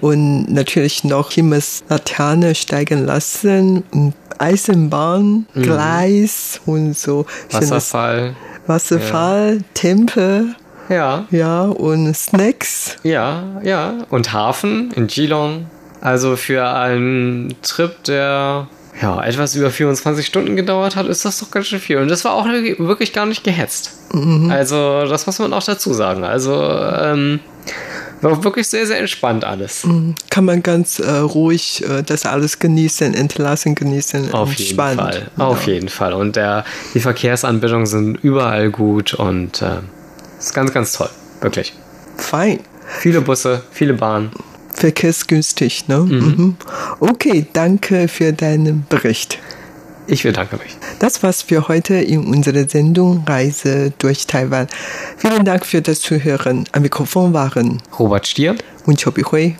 und 0.00 0.52
natürlich 0.52 1.04
noch 1.04 1.32
Himmelslaterne 1.32 2.54
steigen 2.54 3.04
lassen 3.06 3.82
und 3.90 4.14
Eisenbahn, 4.38 5.46
Gleis 5.54 6.60
und 6.66 6.96
so 6.96 7.26
Wasserfall. 7.50 8.34
Wasserfall, 8.66 9.60
Tempel, 9.74 10.54
Ja. 10.88 11.26
ja, 11.30 11.62
und 11.62 12.14
Snacks. 12.16 12.96
Ja, 13.02 13.44
ja. 13.62 13.94
Und 14.10 14.32
Hafen 14.32 14.90
in 14.92 15.06
Geelong. 15.06 15.66
Also 16.00 16.36
für 16.36 16.66
einen 16.68 17.54
Trip, 17.62 18.02
der 18.04 18.66
ja, 19.02 19.22
etwas 19.22 19.56
über 19.56 19.70
24 19.70 20.24
Stunden 20.24 20.54
gedauert 20.54 20.94
hat, 20.94 21.06
ist 21.08 21.24
das 21.24 21.40
doch 21.40 21.50
ganz 21.50 21.66
schön 21.66 21.80
viel. 21.80 21.98
Und 21.98 22.08
das 22.08 22.24
war 22.24 22.34
auch 22.34 22.46
wirklich 22.46 23.12
gar 23.12 23.26
nicht 23.26 23.42
gehetzt. 23.42 23.92
Also, 24.48 25.04
das 25.06 25.26
muss 25.26 25.38
man 25.40 25.52
auch 25.52 25.64
dazu 25.64 25.92
sagen. 25.92 26.24
Also, 26.24 26.54
ähm, 26.54 27.40
war 28.20 28.44
wirklich 28.44 28.68
sehr, 28.68 28.86
sehr 28.86 29.00
entspannt 29.00 29.44
alles. 29.44 29.84
Kann 30.30 30.44
man 30.44 30.62
ganz 30.62 31.00
äh, 31.00 31.10
ruhig 31.10 31.82
äh, 31.82 32.02
das 32.02 32.24
alles 32.24 32.60
genießen, 32.60 33.14
entlassen, 33.14 33.74
genießen, 33.74 34.32
Auf 34.32 34.50
jeden 34.50 34.60
entspannt. 34.60 35.00
Fall. 35.00 35.30
Auf 35.38 35.66
jeden 35.66 35.88
Fall. 35.88 36.12
Und 36.12 36.36
der, 36.36 36.64
die 36.94 37.00
Verkehrsanbindungen 37.00 37.86
sind 37.86 38.22
überall 38.22 38.70
gut 38.70 39.14
und 39.14 39.60
äh, 39.62 39.78
ist 40.38 40.54
ganz, 40.54 40.72
ganz 40.72 40.92
toll. 40.92 41.10
Wirklich. 41.40 41.74
Fein. 42.16 42.60
Viele 43.00 43.20
Busse, 43.22 43.62
viele 43.72 43.94
Bahnen. 43.94 44.30
Verkehrsgünstig, 44.82 45.86
ne? 45.86 45.98
Mhm. 45.98 46.56
Okay, 46.98 47.46
danke 47.52 48.08
für 48.08 48.32
deinen 48.32 48.84
Bericht. 48.88 49.38
Ich 50.08 50.24
bedanke 50.24 50.56
mich. 50.56 50.76
Das 50.98 51.22
war's 51.22 51.42
für 51.42 51.68
heute 51.68 51.94
in 51.94 52.26
unserer 52.26 52.68
Sendung 52.68 53.22
Reise 53.24 53.92
durch 53.98 54.26
Taiwan. 54.26 54.66
Vielen 55.18 55.44
Dank 55.44 55.64
für 55.66 55.82
das 55.82 56.00
Zuhören. 56.00 56.64
Am 56.72 56.82
Mikrofon 56.82 57.32
waren 57.32 57.80
Robert 57.96 58.26
Stier. 58.26 58.56
und 58.84 59.00
Chobi 59.00 59.22
Hui. 59.22 59.56